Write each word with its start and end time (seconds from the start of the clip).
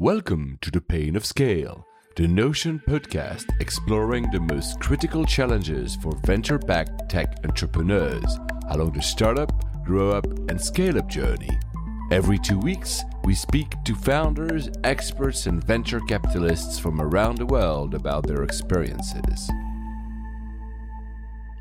Welcome 0.00 0.58
to 0.60 0.70
The 0.70 0.80
Pain 0.80 1.16
of 1.16 1.26
Scale, 1.26 1.84
the 2.14 2.28
Notion 2.28 2.80
podcast 2.86 3.46
exploring 3.58 4.30
the 4.30 4.38
most 4.38 4.78
critical 4.78 5.24
challenges 5.24 5.96
for 5.96 6.16
venture 6.24 6.56
backed 6.56 7.08
tech 7.08 7.34
entrepreneurs 7.42 8.38
along 8.70 8.92
the 8.92 9.02
startup, 9.02 9.50
grow 9.84 10.10
up, 10.12 10.24
and 10.48 10.60
scale 10.60 10.98
up 10.98 11.08
journey. 11.08 11.50
Every 12.12 12.38
two 12.38 12.60
weeks, 12.60 13.02
we 13.24 13.34
speak 13.34 13.74
to 13.86 13.96
founders, 13.96 14.70
experts, 14.84 15.46
and 15.46 15.64
venture 15.64 15.98
capitalists 16.02 16.78
from 16.78 17.00
around 17.00 17.38
the 17.38 17.46
world 17.46 17.94
about 17.94 18.24
their 18.24 18.44
experiences. 18.44 19.50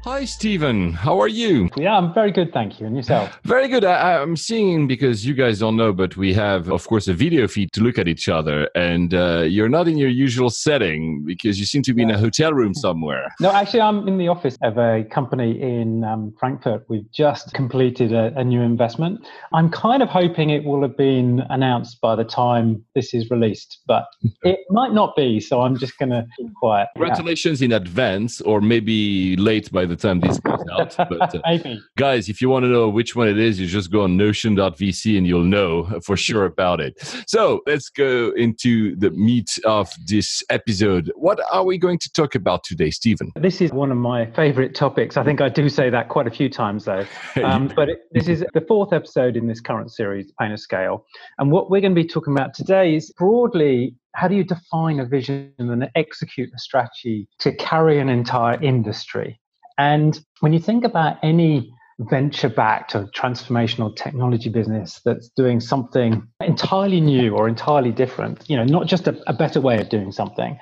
Hi, 0.08 0.24
Stephen. 0.24 0.94
How 0.94 1.20
are 1.20 1.28
you? 1.28 1.70
Yeah, 1.76 1.98
I'm 1.98 2.14
very 2.14 2.32
good, 2.32 2.54
thank 2.54 2.80
you. 2.80 2.88
And 2.88 2.96
yourself? 2.96 3.38
Very 3.44 3.68
good. 3.68 3.84
I, 3.84 4.22
am 4.22 4.38
seeing 4.38 4.88
because 4.88 5.26
you 5.26 5.34
guys 5.34 5.60
don't 5.60 5.76
know, 5.76 5.91
but 5.91 6.16
we 6.16 6.34
have, 6.34 6.70
of 6.70 6.88
course, 6.88 7.10
a 7.10 7.14
video 7.14 7.46
feed 7.46 7.73
to 7.73 7.82
look 7.82 7.98
at 8.00 8.08
each 8.08 8.30
other. 8.30 8.70
And 8.73 9.14
uh, 9.14 9.41
you're 9.41 9.68
not 9.68 9.86
in 9.90 9.98
your 9.98 10.08
usual 10.08 10.50
setting 10.50 11.26
because 11.26 11.59
you 11.59 11.66
seem 11.66 11.81
to 11.84 11.94
be 11.94 12.04
in 12.04 12.09
a 12.09 12.17
hotel 12.17 12.54
room 12.54 12.73
somewhere. 12.73 13.36
No, 13.41 13.52
actually, 13.52 13.81
I'm 13.81 14.08
in 14.08 14.17
the 14.17 14.30
office 14.30 14.58
of 14.62 14.78
a 14.78 15.04
company 15.04 15.62
in 15.62 16.04
um, 16.04 16.34
Frankfurt. 16.39 16.86
We've 16.88 17.09
just 17.12 17.53
completed 17.53 18.12
a, 18.14 18.34
a 18.38 18.44
new 18.44 18.62
investment. 18.62 19.28
I'm 19.53 19.70
kind 19.70 20.02
of 20.02 20.09
hoping 20.09 20.50
it 20.50 20.64
will 20.64 20.81
have 20.81 20.98
been 20.98 21.44
announced 21.50 22.02
by 22.02 22.16
the 22.16 22.23
time 22.23 22.84
this 22.95 23.14
is 23.14 23.30
released, 23.30 23.80
but 23.86 24.05
it 24.44 24.59
might 24.70 24.94
not 24.94 25.16
be. 25.16 25.39
So 25.39 25.62
I'm 25.62 25.78
just 25.78 25.98
going 25.98 26.09
to 26.09 26.26
keep 26.38 26.53
quiet. 26.55 26.88
Congratulations 26.95 27.62
yeah. 27.62 27.66
in 27.66 27.72
advance, 27.73 28.42
or 28.42 28.59
maybe 28.59 29.36
late 29.36 29.72
by 29.72 29.86
the 29.86 29.97
time 29.98 30.20
this 30.20 30.40
goes 30.40 30.64
out. 30.72 30.96
But 31.10 31.36
uh, 31.36 31.76
guys, 31.98 32.30
if 32.30 32.42
you 32.42 32.50
want 32.50 32.64
to 32.64 32.70
know 32.70 32.90
which 32.90 33.16
one 33.16 33.28
it 33.28 33.38
is, 33.38 33.60
you 33.60 33.68
just 33.68 33.92
go 33.92 34.04
on 34.04 34.18
notion.vc 34.18 35.18
and 35.18 35.26
you'll 35.26 35.44
know 35.44 36.00
for 36.02 36.18
sure 36.18 36.46
about 36.46 36.80
it. 36.82 36.98
So 37.28 37.62
let's 37.66 37.90
go 37.90 38.32
into 38.36 38.96
the 38.98 39.12
meat 39.12 39.58
of 39.66 39.92
this 40.06 40.44
episode. 40.50 41.12
What 41.16 41.40
are 41.52 41.64
we 41.64 41.78
going 41.78 42.00
to 42.00 42.12
talk 42.12 42.36
about 42.36 42.64
today, 42.64 42.92
Stephen? 42.92 43.31
This 43.36 43.62
is 43.62 43.72
one 43.72 43.92
of 43.92 43.98
my 43.98 44.26
favorite 44.31 44.76
topics. 44.76 45.17
I 45.17 45.23
think 45.23 45.42
I 45.42 45.50
do 45.50 45.70
say 45.70 45.89
that 45.89 46.09
quite 46.09 46.28
a 46.28 46.32
few 46.32 46.50
times, 46.50 46.86
though. 46.86 47.06
Um, 47.48 47.72
but 47.73 47.88
it, 47.88 48.00
this 48.11 48.28
is 48.28 48.44
the 48.54 48.61
fourth 48.61 48.92
episode 48.92 49.38
in 49.38 49.48
this 49.48 49.61
current 49.61 49.92
series, 49.92 50.34
Pain 50.39 50.52
of 50.52 50.59
Scale. 50.59 51.06
And 51.38 51.50
what 51.50 51.70
we're 51.70 51.80
going 51.80 51.95
to 51.95 52.02
be 52.02 52.08
talking 52.08 52.34
about 52.34 52.54
today 52.54 52.95
is 52.95 53.11
broadly 53.11 53.95
how 54.17 54.28
do 54.28 54.36
you 54.36 54.44
define 54.44 55.00
a 55.00 55.06
vision 55.06 55.54
and 55.59 55.88
execute 55.95 56.50
a 56.54 56.58
strategy 56.58 57.28
to 57.38 57.56
carry 57.56 58.00
an 58.00 58.09
entire 58.09 58.59
industry? 58.64 59.39
And 59.78 60.20
when 60.39 60.53
you 60.53 60.59
think 60.59 60.83
about 60.83 61.17
any 61.23 61.72
venture 62.00 62.50
backed 62.50 62.95
or 62.95 63.09
transformational 63.16 63.95
technology 63.95 64.50
business 64.50 65.02
that's 65.03 65.30
doing 65.30 65.59
something 65.59 66.28
entirely 66.42 67.02
new 67.02 67.36
or 67.36 67.47
entirely 67.47 67.92
different, 67.92 68.48
you 68.50 68.55
know, 68.55 68.64
not 68.64 68.88
just 68.88 69.08
a, 69.08 69.20
a 69.28 69.33
better 69.33 69.59
way 69.59 69.80
of 69.80 69.89
doing 69.89 70.11
something, 70.11 70.59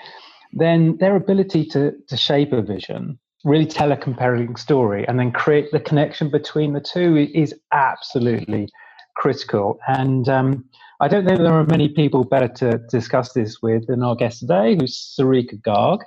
then 0.54 0.98
their 0.98 1.16
ability 1.16 1.66
to, 1.66 1.92
to 2.08 2.16
shape 2.16 2.54
a 2.54 2.62
vision, 2.62 3.20
really 3.44 3.66
tell 3.66 3.92
a 3.92 3.98
compelling 3.98 4.56
story, 4.56 5.06
and 5.08 5.20
then 5.20 5.32
create 5.32 5.72
the 5.72 5.80
connection 5.80 6.32
between 6.32 6.74
the 6.74 6.80
two 6.80 7.30
is 7.34 7.54
absolutely 7.74 8.70
critical. 9.16 9.78
And 9.88 10.30
um, 10.30 10.66
I 11.02 11.10
don't 11.10 11.26
think 11.26 11.40
there 11.40 11.54
are 11.54 11.66
many 11.66 11.90
people 11.90 12.24
better 12.24 12.48
to 12.48 12.80
discuss 12.90 13.34
this 13.34 13.62
with 13.62 13.88
than 13.88 14.04
our 14.04 14.16
guest 14.16 14.40
today, 14.40 14.78
who's 14.80 15.16
Sarika 15.20 15.62
Garg 15.62 16.00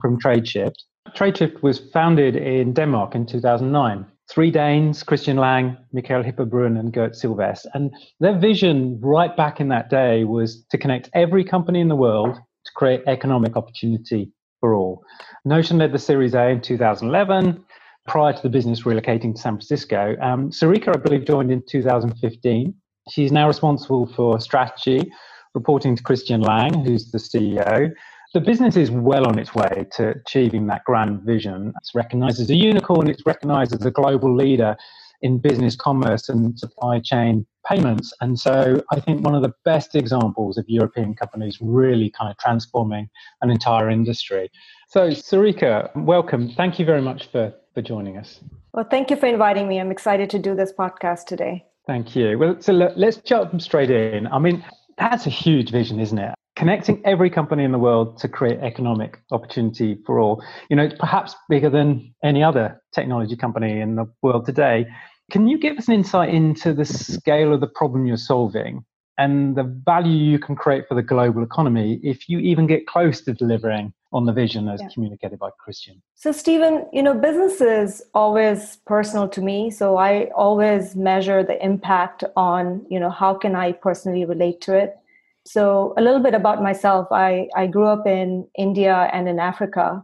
from 0.00 0.20
TradeShift. 0.20 0.76
TradeShift 1.14 1.62
was 1.62 1.78
founded 1.92 2.36
in 2.36 2.72
Denmark 2.72 3.14
in 3.14 3.26
2009. 3.26 4.06
Three 4.28 4.50
Danes, 4.50 5.02
Christian 5.02 5.36
Lanng, 5.36 5.76
Michael 5.92 6.22
Hippe 6.22 6.48
Brun, 6.50 6.76
and 6.76 6.92
Gert 6.92 7.14
Sylvest. 7.14 7.66
And 7.74 7.92
their 8.18 8.36
vision 8.36 8.98
right 9.00 9.36
back 9.36 9.60
in 9.60 9.68
that 9.68 9.88
day 9.88 10.24
was 10.24 10.64
to 10.70 10.78
connect 10.78 11.10
every 11.14 11.44
company 11.44 11.80
in 11.80 11.88
the 11.88 11.94
world 11.94 12.34
to 12.34 12.72
create 12.74 13.02
economic 13.06 13.56
opportunity 13.56 14.32
for 14.60 14.74
all. 14.74 15.04
Notion 15.44 15.78
led 15.78 15.92
the 15.92 15.98
Series 15.98 16.34
A 16.34 16.48
in 16.48 16.60
2011 16.60 17.64
prior 18.06 18.32
to 18.32 18.42
the 18.42 18.48
business 18.48 18.82
relocating 18.82 19.34
to 19.34 19.40
San 19.40 19.54
Francisco. 19.54 20.16
Um, 20.20 20.50
Sarika, 20.50 20.94
I 20.94 20.98
believe, 20.98 21.24
joined 21.24 21.52
in 21.52 21.62
2015. 21.68 22.74
She's 23.10 23.30
now 23.30 23.46
responsible 23.46 24.06
for 24.06 24.40
strategy, 24.40 25.10
reporting 25.54 25.94
to 25.96 26.02
Christian 26.02 26.42
Lanng, 26.42 26.84
who's 26.84 27.10
the 27.12 27.18
CEO, 27.18 27.92
the 28.36 28.40
business 28.42 28.76
is 28.76 28.90
well 28.90 29.26
on 29.26 29.38
its 29.38 29.54
way 29.54 29.86
to 29.92 30.08
achieving 30.08 30.66
that 30.66 30.84
grand 30.84 31.22
vision. 31.22 31.72
It's 31.80 31.94
recognized 31.94 32.38
as 32.38 32.50
a 32.50 32.54
unicorn, 32.54 33.08
it's 33.08 33.24
recognized 33.24 33.72
as 33.72 33.82
a 33.86 33.90
global 33.90 34.36
leader 34.36 34.76
in 35.22 35.38
business 35.38 35.74
commerce 35.74 36.28
and 36.28 36.58
supply 36.58 37.00
chain 37.00 37.46
payments. 37.66 38.12
And 38.20 38.38
so 38.38 38.82
I 38.92 39.00
think 39.00 39.24
one 39.24 39.34
of 39.34 39.40
the 39.40 39.54
best 39.64 39.94
examples 39.94 40.58
of 40.58 40.66
European 40.68 41.14
companies 41.14 41.56
really 41.62 42.10
kind 42.10 42.30
of 42.30 42.36
transforming 42.36 43.08
an 43.40 43.50
entire 43.50 43.88
industry. 43.88 44.50
So, 44.88 45.08
Sarika, 45.12 45.90
welcome. 45.96 46.50
Thank 46.50 46.78
you 46.78 46.84
very 46.84 47.00
much 47.00 47.28
for, 47.32 47.54
for 47.72 47.80
joining 47.80 48.18
us. 48.18 48.40
Well, 48.74 48.86
thank 48.90 49.08
you 49.08 49.16
for 49.16 49.28
inviting 49.28 49.66
me. 49.66 49.80
I'm 49.80 49.90
excited 49.90 50.28
to 50.28 50.38
do 50.38 50.54
this 50.54 50.74
podcast 50.78 51.24
today. 51.24 51.64
Thank 51.86 52.14
you. 52.14 52.38
Well, 52.38 52.60
so 52.60 52.74
let's 52.74 53.16
jump 53.16 53.62
straight 53.62 53.90
in. 53.90 54.26
I 54.26 54.38
mean, 54.38 54.62
that's 54.98 55.24
a 55.24 55.30
huge 55.30 55.70
vision, 55.70 56.00
isn't 56.00 56.18
it? 56.18 56.34
Connecting 56.56 57.02
every 57.04 57.28
company 57.28 57.62
in 57.64 57.70
the 57.70 57.78
world 57.78 58.18
to 58.18 58.28
create 58.28 58.58
economic 58.60 59.20
opportunity 59.30 59.98
for 60.06 60.18
all. 60.18 60.42
You 60.70 60.76
know, 60.76 60.84
it's 60.84 60.98
perhaps 60.98 61.36
bigger 61.48 61.70
than 61.70 62.14
any 62.24 62.42
other 62.42 62.82
technology 62.92 63.36
company 63.36 63.80
in 63.80 63.94
the 63.94 64.06
world 64.22 64.46
today. 64.46 64.86
Can 65.30 65.46
you 65.46 65.58
give 65.58 65.76
us 65.76 65.88
an 65.88 65.94
insight 65.94 66.32
into 66.32 66.72
the 66.72 66.84
scale 66.84 67.52
of 67.52 67.60
the 67.60 67.66
problem 67.66 68.06
you're 68.06 68.16
solving 68.16 68.84
and 69.18 69.56
the 69.56 69.64
value 69.84 70.30
you 70.30 70.38
can 70.38 70.56
create 70.56 70.84
for 70.88 70.94
the 70.94 71.02
global 71.02 71.42
economy 71.42 72.00
if 72.02 72.28
you 72.28 72.38
even 72.38 72.66
get 72.66 72.86
close 72.86 73.20
to 73.22 73.34
delivering 73.34 73.92
on 74.12 74.24
the 74.24 74.32
vision 74.32 74.68
as 74.68 74.80
yeah. 74.80 74.88
communicated 74.94 75.38
by 75.38 75.50
Christian? 75.58 76.00
So, 76.14 76.32
Stephen, 76.32 76.86
you 76.92 77.02
know, 77.02 77.12
business 77.12 77.60
is 77.60 78.02
always 78.14 78.76
personal 78.86 79.28
to 79.28 79.42
me. 79.42 79.70
So 79.70 79.96
I 79.96 80.30
always 80.34 80.96
measure 80.96 81.42
the 81.42 81.62
impact 81.62 82.24
on, 82.34 82.86
you 82.88 83.00
know, 83.00 83.10
how 83.10 83.34
can 83.34 83.54
I 83.54 83.72
personally 83.72 84.24
relate 84.24 84.60
to 84.62 84.74
it? 84.74 84.96
So, 85.46 85.94
a 85.96 86.02
little 86.02 86.18
bit 86.18 86.34
about 86.34 86.60
myself 86.60 87.06
I, 87.12 87.46
I 87.54 87.68
grew 87.68 87.86
up 87.86 88.04
in 88.04 88.48
India 88.58 89.08
and 89.12 89.28
in 89.28 89.38
Africa. 89.38 90.02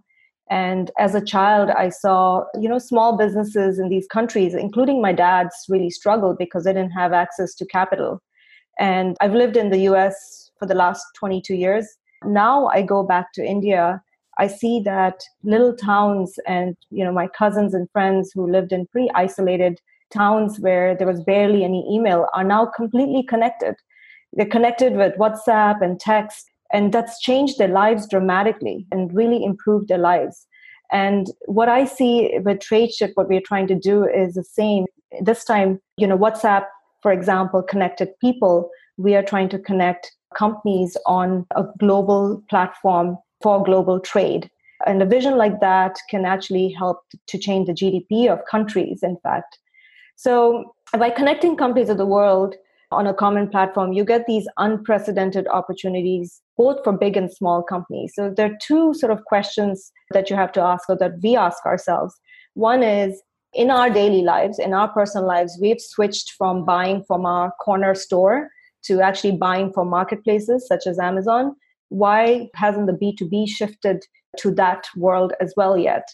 And 0.49 0.93
as 1.01 1.17
a 1.17 1.25
child, 1.25 1.71
I 1.71 1.89
saw, 1.89 2.45
you 2.61 2.69
know, 2.69 2.79
small 2.79 3.17
businesses 3.17 3.81
in 3.81 3.89
these 3.89 4.07
countries, 4.07 4.55
including 4.55 5.03
my 5.03 5.13
dad's, 5.13 5.55
really 5.69 5.91
struggled 5.91 6.39
because 6.39 6.63
they 6.63 6.73
didn't 6.73 6.93
have 6.93 7.13
access 7.13 7.57
to 7.57 7.67
capital. 7.67 8.23
And 8.79 9.17
I've 9.21 9.35
lived 9.35 9.57
in 9.57 9.71
the 9.71 9.81
US 9.91 10.51
for 10.61 10.67
the 10.67 10.77
last 10.77 11.05
22 11.19 11.55
years. 11.55 11.89
Now 12.25 12.67
I 12.69 12.83
go 12.83 13.03
back 13.03 13.33
to 13.35 13.45
India. 13.45 14.01
I 14.39 14.47
see 14.47 14.81
that 14.85 15.25
little 15.43 15.75
towns 15.75 16.39
and, 16.47 16.77
you 16.91 17.05
know, 17.05 17.13
my 17.13 17.27
cousins 17.27 17.75
and 17.75 17.91
friends 17.91 18.31
who 18.33 18.49
lived 18.49 18.71
in 18.71 18.87
pretty 18.87 19.11
isolated 19.17 19.81
towns 20.13 20.61
where 20.61 20.95
there 20.95 21.07
was 21.07 21.21
barely 21.25 21.65
any 21.65 21.85
email 21.93 22.29
are 22.33 22.45
now 22.45 22.67
completely 22.67 23.25
connected 23.25 23.75
they're 24.33 24.47
connected 24.47 24.95
with 24.95 25.15
WhatsApp 25.17 25.83
and 25.83 26.01
text, 26.01 26.51
and 26.73 26.93
that's 26.93 27.21
changed 27.21 27.59
their 27.59 27.69
lives 27.69 28.09
dramatically 28.09 28.87
and 28.91 29.15
really 29.15 29.45
improved 29.45 29.89
their 29.89 29.99
lives. 29.99 30.47
And 30.91 31.29
what 31.47 31.69
I 31.69 31.85
see 31.85 32.39
with 32.45 32.59
TradeShift, 32.59 33.13
what 33.15 33.29
we're 33.29 33.41
trying 33.41 33.67
to 33.69 33.75
do 33.75 34.05
is 34.05 34.35
the 34.35 34.45
same. 34.45 34.87
This 35.21 35.45
time, 35.45 35.81
you 35.97 36.07
know, 36.07 36.19
WhatsApp, 36.19 36.65
for 37.03 37.13
example, 37.13 37.63
connected 37.63 38.09
people. 38.21 38.71
We 38.99 39.15
are 39.15 39.23
trying 39.23 39.49
to 39.51 39.59
connect 39.59 40.13
companies 40.37 40.97
on 41.07 41.47
a 41.57 41.65
global 41.79 42.43
platform 42.49 43.19
for 43.43 43.63
global 43.63 44.01
trade. 44.01 44.51
And 44.87 45.03
a 45.03 45.07
vision 45.07 45.37
like 45.37 45.61
that 45.61 45.99
can 46.11 46.25
actually 46.25 46.71
help 46.71 47.01
to 47.27 47.39
change 47.39 47.69
the 47.69 47.73
GDP 47.73 48.29
of 48.29 48.45
countries, 48.51 49.01
in 49.03 49.17
fact. 49.23 49.59
So, 50.17 50.75
by 50.99 51.11
connecting 51.11 51.57
companies 51.57 51.89
of 51.89 51.99
the 51.99 52.07
world, 52.07 52.55
on 52.93 53.07
a 53.07 53.15
common 53.15 53.49
platform, 53.49 53.93
you 53.93 54.05
get 54.05 54.27
these 54.27 54.47
unprecedented 54.59 55.47
opportunities, 55.49 56.41
both 56.57 56.83
for 56.85 56.93
big 56.93 57.17
and 57.17 57.33
small 57.33 57.63
companies. 57.63 58.13
So 58.15 58.33
there 58.35 58.51
are 58.51 58.59
two 58.63 58.95
sort 58.95 59.13
of 59.13 59.25
questions 59.25 59.91
that 60.13 60.31
you 60.31 60.37
have 60.37 60.53
to 60.53 60.61
ask 60.61 60.89
or 60.89 60.97
that 60.99 61.13
we 61.23 61.37
ask 61.37 61.65
ourselves. 61.67 62.15
One 62.55 62.83
is 62.83 63.23
in 63.55 63.71
our 63.71 63.91
daily 63.91 64.23
lives, 64.23 64.59
in 64.59 64.73
our 64.73 64.89
personal 64.89 65.27
lives, 65.27 65.59
we've 65.61 65.81
switched 65.81 66.33
from 66.33 66.65
buying 66.65 67.05
from 67.05 67.27
our 67.27 67.53
corner 67.61 67.95
store 67.95 68.49
to 68.85 69.01
actually 69.01 69.37
buying 69.37 69.73
from 69.73 69.89
marketplaces 69.89 70.67
such 70.67 70.87
as 70.87 70.99
Amazon. 70.99 71.55
Why 71.89 72.49
hasn't 72.55 72.87
the 72.87 72.93
B2B 72.93 73.49
shifted 73.49 74.05
to 74.39 74.51
that 74.53 74.87
world 74.97 75.35
as 75.41 75.53
well 75.57 75.77
yet? 75.77 76.09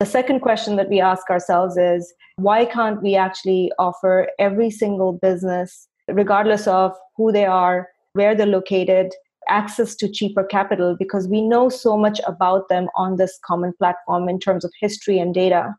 The 0.00 0.06
second 0.06 0.40
question 0.40 0.76
that 0.76 0.88
we 0.88 1.00
ask 1.00 1.30
ourselves 1.30 1.76
is 1.76 2.12
why 2.36 2.64
can't 2.64 3.02
we 3.02 3.16
actually 3.16 3.72
offer 3.78 4.28
every 4.38 4.70
single 4.70 5.12
business 5.12 5.88
regardless 6.08 6.66
of 6.66 6.92
who 7.16 7.32
they 7.32 7.44
are, 7.44 7.88
where 8.12 8.34
they're 8.34 8.46
located, 8.46 9.12
access 9.48 9.94
to 9.96 10.10
cheaper 10.10 10.44
capital, 10.44 10.96
because 10.98 11.28
we 11.28 11.40
know 11.40 11.68
so 11.68 11.96
much 11.96 12.20
about 12.26 12.68
them 12.68 12.88
on 12.96 13.16
this 13.16 13.38
common 13.44 13.72
platform 13.78 14.28
in 14.28 14.38
terms 14.38 14.64
of 14.64 14.72
history 14.80 15.18
and 15.18 15.34
data. 15.34 15.74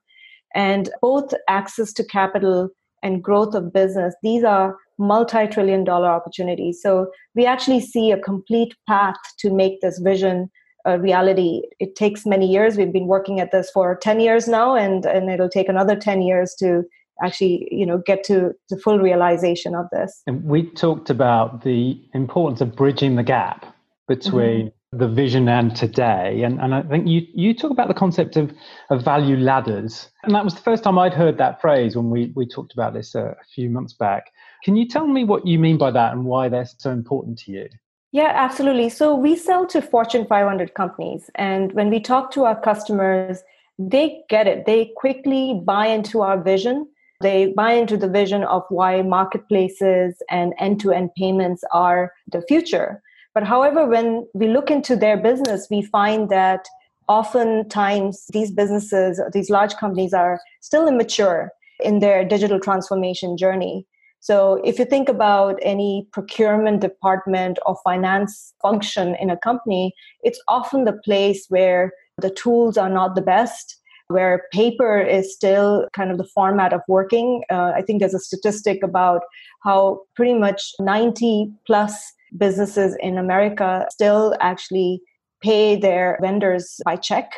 And 0.53 0.89
both 1.01 1.33
access 1.47 1.91
to 1.93 2.03
capital 2.03 2.69
and 3.03 3.23
growth 3.23 3.55
of 3.55 3.73
business, 3.73 4.15
these 4.23 4.43
are 4.43 4.77
multi 4.97 5.47
trillion 5.47 5.83
dollar 5.83 6.07
opportunities. 6.07 6.81
So 6.81 7.11
we 7.35 7.45
actually 7.45 7.81
see 7.81 8.11
a 8.11 8.19
complete 8.19 8.73
path 8.87 9.17
to 9.39 9.53
make 9.53 9.81
this 9.81 9.99
vision 9.99 10.49
a 10.85 10.99
reality. 10.99 11.63
It 11.79 11.95
takes 11.95 12.25
many 12.25 12.47
years. 12.47 12.77
We've 12.77 12.93
been 12.93 13.07
working 13.07 13.39
at 13.39 13.51
this 13.51 13.69
for 13.71 13.97
10 13.97 14.19
years 14.19 14.47
now, 14.47 14.75
and, 14.75 15.05
and 15.05 15.29
it'll 15.29 15.49
take 15.49 15.67
another 15.67 15.95
10 15.95 16.21
years 16.21 16.55
to 16.59 16.83
actually 17.23 17.67
you 17.71 17.85
know 17.85 18.01
get 18.05 18.23
to 18.23 18.53
the 18.69 18.77
full 18.77 18.99
realization 18.99 19.75
of 19.75 19.85
this 19.91 20.21
and 20.27 20.43
we 20.43 20.69
talked 20.71 21.09
about 21.09 21.63
the 21.63 21.99
importance 22.13 22.61
of 22.61 22.75
bridging 22.75 23.15
the 23.15 23.23
gap 23.23 23.75
between 24.07 24.67
mm-hmm. 24.67 24.97
the 24.97 25.07
vision 25.07 25.47
and 25.47 25.75
today 25.75 26.43
and, 26.43 26.59
and 26.59 26.75
i 26.75 26.81
think 26.83 27.07
you 27.07 27.21
you 27.33 27.53
talk 27.53 27.71
about 27.71 27.87
the 27.87 27.93
concept 27.93 28.35
of, 28.37 28.51
of 28.89 29.03
value 29.03 29.37
ladders 29.37 30.09
and 30.23 30.33
that 30.35 30.43
was 30.43 30.53
the 30.53 30.61
first 30.61 30.83
time 30.83 30.97
i'd 30.99 31.13
heard 31.13 31.37
that 31.37 31.61
phrase 31.61 31.95
when 31.95 32.09
we, 32.09 32.31
we 32.35 32.45
talked 32.45 32.73
about 32.73 32.93
this 32.93 33.15
a, 33.15 33.25
a 33.25 33.45
few 33.53 33.69
months 33.69 33.93
back 33.93 34.31
can 34.63 34.75
you 34.75 34.87
tell 34.87 35.07
me 35.07 35.23
what 35.23 35.45
you 35.45 35.57
mean 35.59 35.77
by 35.77 35.91
that 35.91 36.11
and 36.13 36.25
why 36.25 36.49
they're 36.49 36.67
so 36.77 36.91
important 36.91 37.37
to 37.37 37.51
you 37.51 37.67
yeah, 38.11 38.31
absolutely. 38.33 38.87
So 38.87 39.13
we 39.13 39.35
sell 39.35 39.67
to 39.67 39.81
Fortune 39.81 40.25
500 40.25 40.73
companies. 40.73 41.29
And 41.35 41.73
when 41.73 41.89
we 41.89 41.99
talk 41.99 42.31
to 42.31 42.45
our 42.45 42.57
customers, 42.57 43.43
they 43.77 44.23
get 44.29 44.47
it. 44.47 44.65
They 44.65 44.93
quickly 44.95 45.61
buy 45.65 45.87
into 45.87 46.21
our 46.21 46.41
vision. 46.41 46.87
They 47.21 47.53
buy 47.55 47.73
into 47.73 47.97
the 47.97 48.09
vision 48.09 48.43
of 48.43 48.63
why 48.69 49.01
marketplaces 49.01 50.21
and 50.29 50.53
end 50.59 50.79
to 50.81 50.91
end 50.91 51.11
payments 51.17 51.63
are 51.71 52.11
the 52.31 52.41
future. 52.47 53.01
But 53.33 53.43
however, 53.43 53.85
when 53.85 54.27
we 54.33 54.47
look 54.47 54.71
into 54.71 54.95
their 54.95 55.17
business, 55.17 55.67
we 55.69 55.81
find 55.81 56.29
that 56.29 56.65
oftentimes 57.07 58.25
these 58.31 58.51
businesses, 58.51 59.21
these 59.33 59.49
large 59.49 59.75
companies 59.75 60.13
are 60.13 60.39
still 60.61 60.87
immature 60.87 61.51
in 61.79 61.99
their 61.99 62.25
digital 62.25 62.59
transformation 62.59 63.37
journey. 63.37 63.85
So 64.21 64.59
if 64.63 64.79
you 64.79 64.85
think 64.85 65.07
about 65.07 65.59
any 65.61 66.07
procurement 66.11 66.81
department 66.81 67.59
or 67.65 67.77
finance 67.83 68.53
function 68.61 69.15
in 69.19 69.29
a 69.29 69.37
company, 69.37 69.93
it's 70.23 70.41
often 70.47 70.85
the 70.85 70.99
place 71.03 71.45
where 71.49 71.91
the 72.17 72.31
tools 72.31 72.77
are 72.77 72.89
not 72.89 73.13
the 73.13 73.21
best, 73.21 73.79
where 74.07 74.43
paper 74.51 74.99
is 74.99 75.33
still 75.33 75.87
kind 75.93 76.11
of 76.11 76.17
the 76.17 76.27
format 76.33 76.73
of 76.73 76.81
working. 76.87 77.43
Uh, 77.49 77.71
I 77.75 77.81
think 77.81 77.99
there's 77.99 78.13
a 78.13 78.19
statistic 78.19 78.83
about 78.83 79.21
how 79.63 80.01
pretty 80.15 80.33
much 80.33 80.61
90 80.79 81.51
plus 81.65 82.13
businesses 82.37 82.95
in 82.99 83.17
America 83.17 83.87
still 83.89 84.35
actually 84.41 85.01
pay 85.41 85.75
their 85.75 86.17
vendors 86.21 86.79
by 86.85 86.95
check. 86.95 87.31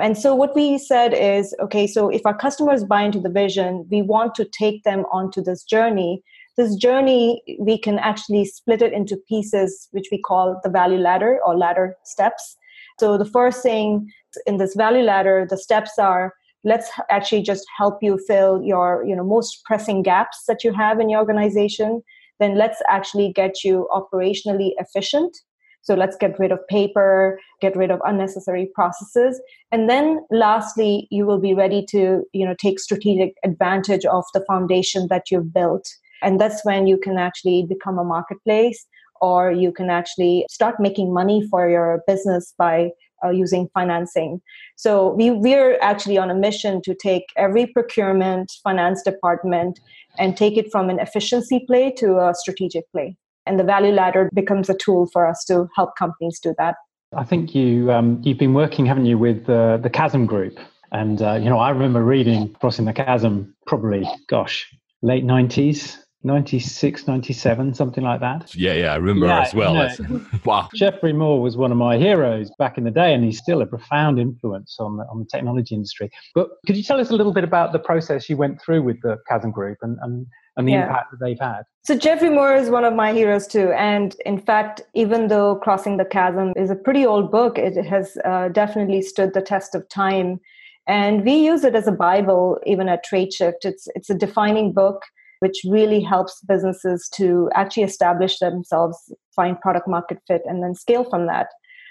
And 0.00 0.16
so 0.16 0.34
what 0.34 0.54
we 0.54 0.78
said 0.78 1.12
is 1.12 1.54
okay, 1.60 1.86
so 1.86 2.08
if 2.08 2.22
our 2.24 2.36
customers 2.36 2.82
buy 2.82 3.02
into 3.02 3.20
the 3.20 3.28
vision, 3.28 3.86
we 3.90 4.00
want 4.00 4.34
to 4.36 4.46
take 4.46 4.84
them 4.84 5.04
onto 5.12 5.42
this 5.42 5.64
journey 5.64 6.22
this 6.56 6.74
journey 6.76 7.42
we 7.58 7.78
can 7.78 7.98
actually 7.98 8.44
split 8.44 8.82
it 8.82 8.92
into 8.92 9.16
pieces 9.28 9.88
which 9.92 10.08
we 10.12 10.20
call 10.20 10.60
the 10.62 10.70
value 10.70 10.98
ladder 10.98 11.38
or 11.44 11.56
ladder 11.56 11.96
steps 12.04 12.56
so 12.98 13.18
the 13.18 13.24
first 13.24 13.62
thing 13.62 14.10
in 14.46 14.56
this 14.56 14.74
value 14.74 15.02
ladder 15.02 15.46
the 15.48 15.58
steps 15.58 15.98
are 15.98 16.32
let's 16.64 16.90
actually 17.10 17.42
just 17.42 17.64
help 17.76 17.98
you 18.02 18.18
fill 18.26 18.62
your 18.62 19.04
you 19.06 19.16
know 19.16 19.24
most 19.24 19.64
pressing 19.64 20.02
gaps 20.02 20.44
that 20.48 20.62
you 20.64 20.72
have 20.72 21.00
in 21.00 21.08
your 21.08 21.20
organization. 21.20 22.02
Then 22.40 22.56
let's 22.56 22.82
actually 22.88 23.32
get 23.32 23.62
you 23.64 23.88
operationally 23.92 24.70
efficient. 24.78 25.36
So 25.82 25.94
let's 25.94 26.16
get 26.16 26.38
rid 26.38 26.52
of 26.52 26.66
paper 26.68 27.40
get 27.60 27.76
rid 27.76 27.90
of 27.90 28.00
unnecessary 28.04 28.70
processes. 28.74 29.40
And 29.70 29.90
then 29.90 30.24
lastly 30.30 31.08
you 31.10 31.26
will 31.26 31.40
be 31.40 31.54
ready 31.54 31.84
to 31.90 32.24
you 32.32 32.46
know 32.46 32.54
take 32.58 32.78
strategic 32.78 33.34
advantage 33.44 34.04
of 34.04 34.24
the 34.34 34.44
foundation 34.46 35.06
that 35.10 35.30
you've 35.30 35.52
built. 35.52 35.88
And 36.22 36.40
that's 36.40 36.64
when 36.64 36.86
you 36.86 36.98
can 36.98 37.18
actually 37.18 37.66
become 37.68 37.98
a 37.98 38.04
marketplace 38.04 38.86
or 39.22 39.50
you 39.50 39.72
can 39.72 39.88
actually 39.88 40.44
start 40.50 40.74
making 40.78 41.14
money 41.14 41.38
for 41.50 41.70
your 41.70 42.02
business 42.06 42.52
by 42.58 42.90
uh, 43.24 43.30
using 43.30 43.68
financing. 43.72 44.40
So 44.76 45.14
we, 45.14 45.30
we're 45.30 45.78
actually 45.80 46.18
on 46.18 46.28
a 46.30 46.34
mission 46.34 46.82
to 46.82 46.94
take 46.94 47.24
every 47.36 47.66
procurement 47.66 48.52
finance 48.64 49.00
department 49.02 49.78
and 50.18 50.36
take 50.36 50.56
it 50.58 50.66
from 50.72 50.90
an 50.90 50.98
efficiency 50.98 51.64
play 51.66 51.92
to 51.98 52.18
a 52.18 52.34
strategic 52.34 52.84
play. 52.92 53.16
And 53.46 53.58
the 53.58 53.64
value 53.64 53.92
ladder 53.92 54.28
becomes 54.34 54.68
a 54.68 54.74
tool 54.74 55.08
for 55.12 55.26
us 55.26 55.44
to 55.46 55.68
help 55.76 55.90
companies 55.96 56.40
do 56.40 56.54
that. 56.58 56.74
I 57.14 57.24
think 57.24 57.54
you 57.54 57.92
um, 57.92 58.20
you've 58.24 58.38
been 58.38 58.54
working, 58.54 58.86
haven't 58.86 59.06
you, 59.06 59.18
with 59.18 59.48
uh, 59.48 59.76
the 59.76 59.90
Chasm 59.90 60.26
Group? 60.26 60.58
And 60.92 61.20
uh, 61.20 61.34
you 61.34 61.48
know, 61.50 61.58
I 61.58 61.70
remember 61.70 62.02
reading 62.02 62.54
Crossing 62.60 62.86
the 62.86 62.92
Chasm, 62.92 63.54
probably, 63.66 64.08
gosh, 64.28 64.66
late 65.02 65.24
nineties, 65.24 66.01
96, 66.24 67.08
97, 67.08 67.74
something 67.74 68.04
like 68.04 68.20
that. 68.20 68.54
Yeah, 68.54 68.74
yeah, 68.74 68.92
I 68.92 68.96
remember 68.96 69.26
yeah, 69.26 69.42
as 69.42 69.54
well. 69.54 69.74
You 69.74 70.06
know, 70.08 70.26
wow. 70.44 70.68
Geoffrey 70.74 71.12
Moore 71.12 71.40
was 71.40 71.56
one 71.56 71.72
of 71.72 71.78
my 71.78 71.98
heroes 71.98 72.50
back 72.58 72.78
in 72.78 72.84
the 72.84 72.90
day, 72.90 73.12
and 73.12 73.24
he's 73.24 73.38
still 73.38 73.60
a 73.60 73.66
profound 73.66 74.20
influence 74.20 74.76
on 74.78 74.98
the, 74.98 75.04
on 75.04 75.18
the 75.18 75.24
technology 75.24 75.74
industry. 75.74 76.10
But 76.34 76.50
could 76.66 76.76
you 76.76 76.84
tell 76.84 77.00
us 77.00 77.10
a 77.10 77.16
little 77.16 77.32
bit 77.32 77.42
about 77.42 77.72
the 77.72 77.80
process 77.80 78.28
you 78.28 78.36
went 78.36 78.62
through 78.62 78.82
with 78.82 79.00
the 79.02 79.16
Chasm 79.28 79.50
Group 79.50 79.78
and, 79.82 79.98
and, 80.02 80.26
and 80.56 80.68
the 80.68 80.72
yeah. 80.72 80.84
impact 80.84 81.10
that 81.10 81.24
they've 81.24 81.40
had? 81.40 81.62
So, 81.82 81.96
Geoffrey 81.96 82.30
Moore 82.30 82.54
is 82.54 82.70
one 82.70 82.84
of 82.84 82.94
my 82.94 83.12
heroes 83.12 83.48
too. 83.48 83.72
And 83.72 84.14
in 84.24 84.38
fact, 84.38 84.80
even 84.94 85.26
though 85.26 85.56
Crossing 85.56 85.96
the 85.96 86.04
Chasm 86.04 86.52
is 86.54 86.70
a 86.70 86.76
pretty 86.76 87.04
old 87.04 87.32
book, 87.32 87.58
it 87.58 87.84
has 87.84 88.16
uh, 88.24 88.48
definitely 88.48 89.02
stood 89.02 89.34
the 89.34 89.42
test 89.42 89.74
of 89.74 89.88
time. 89.88 90.38
And 90.86 91.24
we 91.24 91.34
use 91.34 91.64
it 91.64 91.74
as 91.74 91.88
a 91.88 91.92
Bible, 91.92 92.60
even 92.66 92.88
at 92.88 93.04
TradeShift. 93.04 93.64
It's, 93.64 93.88
it's 93.94 94.10
a 94.10 94.14
defining 94.14 94.72
book 94.72 95.02
which 95.42 95.62
really 95.68 96.00
helps 96.00 96.40
businesses 96.42 97.08
to 97.08 97.50
actually 97.56 97.82
establish 97.82 98.38
themselves, 98.38 98.96
find 99.34 99.60
product 99.60 99.88
market 99.88 100.18
fit, 100.28 100.42
and 100.44 100.62
then 100.62 100.72
scale 100.72 101.02
from 101.02 101.26
that. 101.26 101.48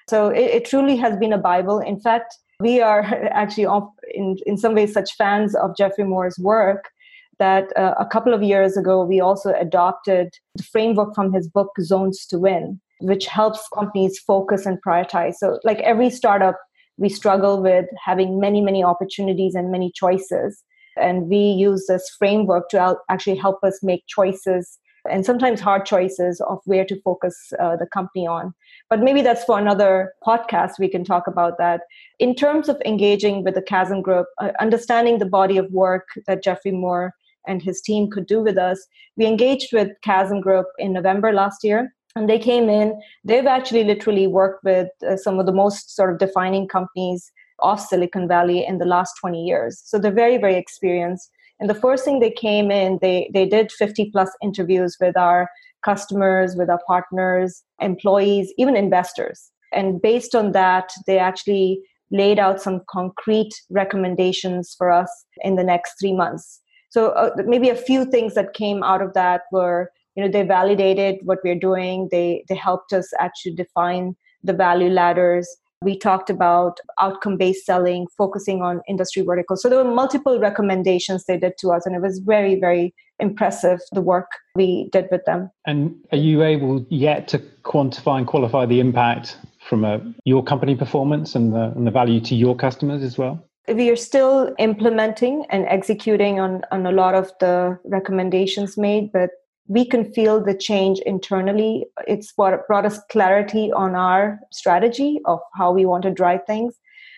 So 0.09 0.30
it, 0.30 0.50
it 0.57 0.65
truly 0.65 0.95
has 0.95 1.18
been 1.18 1.33
a 1.33 1.38
Bible. 1.38 1.80
In 1.80 2.00
fact, 2.00 2.33
we 2.62 2.80
are 2.80 3.01
actually 3.33 3.68
in, 4.13 4.38
in 4.45 4.56
some 4.56 4.74
ways 4.74 4.94
such 4.94 5.18
fans 5.18 5.53
of 5.53 5.75
Geoffrey 5.75 6.06
Moore's 6.06 6.39
work 6.39 6.92
that 7.39 7.75
uh, 7.75 7.94
a 8.00 8.06
couple 8.06 8.33
of 8.33 8.42
years 8.42 8.77
ago 8.77 9.03
we 9.03 9.19
also 9.19 9.53
adopted 9.59 10.33
the 10.56 10.63
framework 10.63 11.13
from 11.13 11.33
his 11.33 11.50
book 11.50 11.71
Zones 11.81 12.25
to 12.27 12.39
Win, 12.39 12.80
which 13.01 13.25
helps 13.25 13.68
companies 13.74 14.18
focus 14.18 14.65
and 14.65 14.81
prioritize. 14.81 15.33
So, 15.33 15.59
like 15.65 15.80
every 15.80 16.09
startup, 16.09 16.57
we 16.95 17.09
struggle 17.09 17.62
with 17.62 17.88
having 18.01 18.39
many, 18.39 18.62
many 18.62 18.81
opportunities 18.81 19.56
and 19.56 19.74
many 19.74 19.92
choices. 19.94 20.63
And 20.97 21.27
we 21.27 21.38
use 21.38 21.85
this 21.88 22.09
framework 22.17 22.69
to 22.69 22.97
actually 23.09 23.38
help 23.38 23.63
us 23.63 23.79
make 23.81 24.05
choices 24.07 24.79
and 25.09 25.25
sometimes 25.25 25.59
hard 25.59 25.85
choices 25.85 26.41
of 26.41 26.59
where 26.65 26.85
to 26.85 26.99
focus 27.01 27.35
uh, 27.59 27.75
the 27.75 27.88
company 27.88 28.27
on. 28.27 28.53
But 28.89 28.99
maybe 28.99 29.21
that's 29.21 29.43
for 29.43 29.57
another 29.57 30.13
podcast. 30.25 30.73
We 30.79 30.89
can 30.89 31.03
talk 31.03 31.27
about 31.27 31.57
that. 31.57 31.81
In 32.19 32.36
terms 32.36 32.69
of 32.69 32.81
engaging 32.86 33.43
with 33.43 33.55
the 33.55 33.62
Chasm 33.62 34.01
Group, 34.01 34.27
uh, 34.39 34.51
understanding 34.60 35.17
the 35.17 35.25
body 35.25 35.57
of 35.57 35.71
work 35.71 36.07
that 36.27 36.43
Geoffrey 36.43 36.71
Moore 36.71 37.13
and 37.48 37.62
his 37.62 37.81
team 37.81 38.10
could 38.10 38.27
do 38.27 38.41
with 38.41 38.57
us, 38.57 38.86
we 39.17 39.25
engaged 39.25 39.74
with 39.74 39.89
Chasm 40.03 40.41
Group 40.41 40.67
in 40.77 40.93
November 40.93 41.33
last 41.33 41.63
year. 41.63 41.93
And 42.15 42.29
they 42.29 42.39
came 42.39 42.69
in, 42.69 43.00
they've 43.24 43.45
actually 43.45 43.86
literally 43.86 44.27
worked 44.27 44.65
with 44.65 44.89
uh, 45.07 45.15
some 45.15 45.39
of 45.39 45.45
the 45.45 45.53
most 45.53 45.95
sort 45.95 46.12
of 46.12 46.19
defining 46.19 46.67
companies 46.67 47.31
of 47.62 47.80
Silicon 47.80 48.27
Valley 48.27 48.65
in 48.65 48.77
the 48.77 48.86
last 48.86 49.13
20 49.20 49.44
years. 49.44 49.82
So 49.86 50.00
they're 50.00 50.12
very, 50.12 50.38
very 50.38 50.56
experienced. 50.56 51.30
And 51.60 51.70
the 51.70 51.75
first 51.75 52.03
thing 52.03 52.20
they 52.20 52.32
came 52.32 52.72
in, 52.72 52.98
they, 53.01 53.30
they 53.34 53.46
did 53.46 53.72
50 53.72 54.10
plus 54.12 54.30
interviews 54.41 54.98
with 55.00 55.15
our 55.15 55.50
customers, 55.86 56.56
with 56.56 56.70
our 56.70 56.82
partners, 56.88 57.63
employees, 57.80 58.53
even 58.58 58.75
investors. 58.75 59.51
And 59.72 60.01
based 60.01 60.36
on 60.36 60.51
that, 60.51 60.91
they 61.08 61.18
actually 61.18 61.82
laid 62.12 62.39
out 62.39 62.62
some 62.62 62.82
concrete 62.89 63.53
recommendations 63.70 64.75
for 64.77 64.91
us 64.91 65.10
in 65.44 65.56
the 65.56 65.63
next 65.63 65.96
three 66.00 66.13
months. 66.13 66.62
So 66.89 67.10
uh, 67.12 67.32
maybe 67.46 67.70
a 67.70 67.75
few 67.75 68.06
things 68.06 68.34
that 68.34 68.53
came 68.53 68.84
out 68.84 69.01
of 69.01 69.13
that 69.13 69.44
were, 69.51 69.91
you 70.15 70.24
know, 70.24 70.30
they 70.30 70.44
validated 70.44 71.20
what 71.24 71.39
we're 71.44 71.56
doing. 71.56 72.10
They 72.12 72.44
they 72.50 72.56
helped 72.56 72.91
us 72.91 73.13
actually 73.18 73.56
define 73.56 74.18
the 74.44 74.51
value 74.51 74.89
ladders 74.89 75.48
we 75.81 75.97
talked 75.97 76.29
about 76.29 76.79
outcome 77.00 77.38
based 77.38 77.65
selling, 77.65 78.07
focusing 78.17 78.61
on 78.61 78.81
industry 78.88 79.23
verticals. 79.23 79.61
So 79.61 79.69
there 79.69 79.83
were 79.83 79.93
multiple 79.93 80.39
recommendations 80.39 81.25
they 81.25 81.38
did 81.38 81.53
to 81.59 81.69
us, 81.69 81.85
and 81.85 81.95
it 81.95 82.01
was 82.01 82.19
very, 82.19 82.59
very 82.59 82.93
impressive 83.19 83.79
the 83.91 84.01
work 84.01 84.31
we 84.55 84.89
did 84.91 85.07
with 85.11 85.23
them. 85.25 85.50
And 85.65 85.95
are 86.11 86.17
you 86.17 86.43
able 86.43 86.85
yet 86.89 87.27
to 87.29 87.39
quantify 87.63 88.17
and 88.17 88.27
qualify 88.27 88.65
the 88.65 88.79
impact 88.79 89.38
from 89.59 89.85
a, 89.85 90.01
your 90.25 90.43
company 90.43 90.75
performance 90.75 91.35
and 91.35 91.53
the, 91.53 91.71
and 91.75 91.85
the 91.85 91.91
value 91.91 92.19
to 92.21 92.35
your 92.35 92.55
customers 92.55 93.03
as 93.03 93.17
well? 93.17 93.47
We 93.67 93.89
are 93.89 93.95
still 93.95 94.53
implementing 94.57 95.45
and 95.50 95.65
executing 95.67 96.39
on, 96.39 96.63
on 96.71 96.85
a 96.85 96.91
lot 96.91 97.13
of 97.13 97.31
the 97.39 97.79
recommendations 97.85 98.75
made, 98.75 99.11
but 99.11 99.29
we 99.68 99.86
can 99.86 100.12
feel 100.13 100.44
the 100.44 100.56
change 100.56 101.00
internally. 101.06 101.86
It's 102.08 102.34
brought 102.34 102.86
us 102.86 103.00
clarity 103.10 103.72
on 103.72 103.96
our 103.96 104.39
strategy 104.51 105.20
of 105.25 105.39
how 105.56 105.72
we 105.72 105.86
want 105.86 106.03
to 106.03 106.12
drive 106.12 106.41
things. 106.46 106.75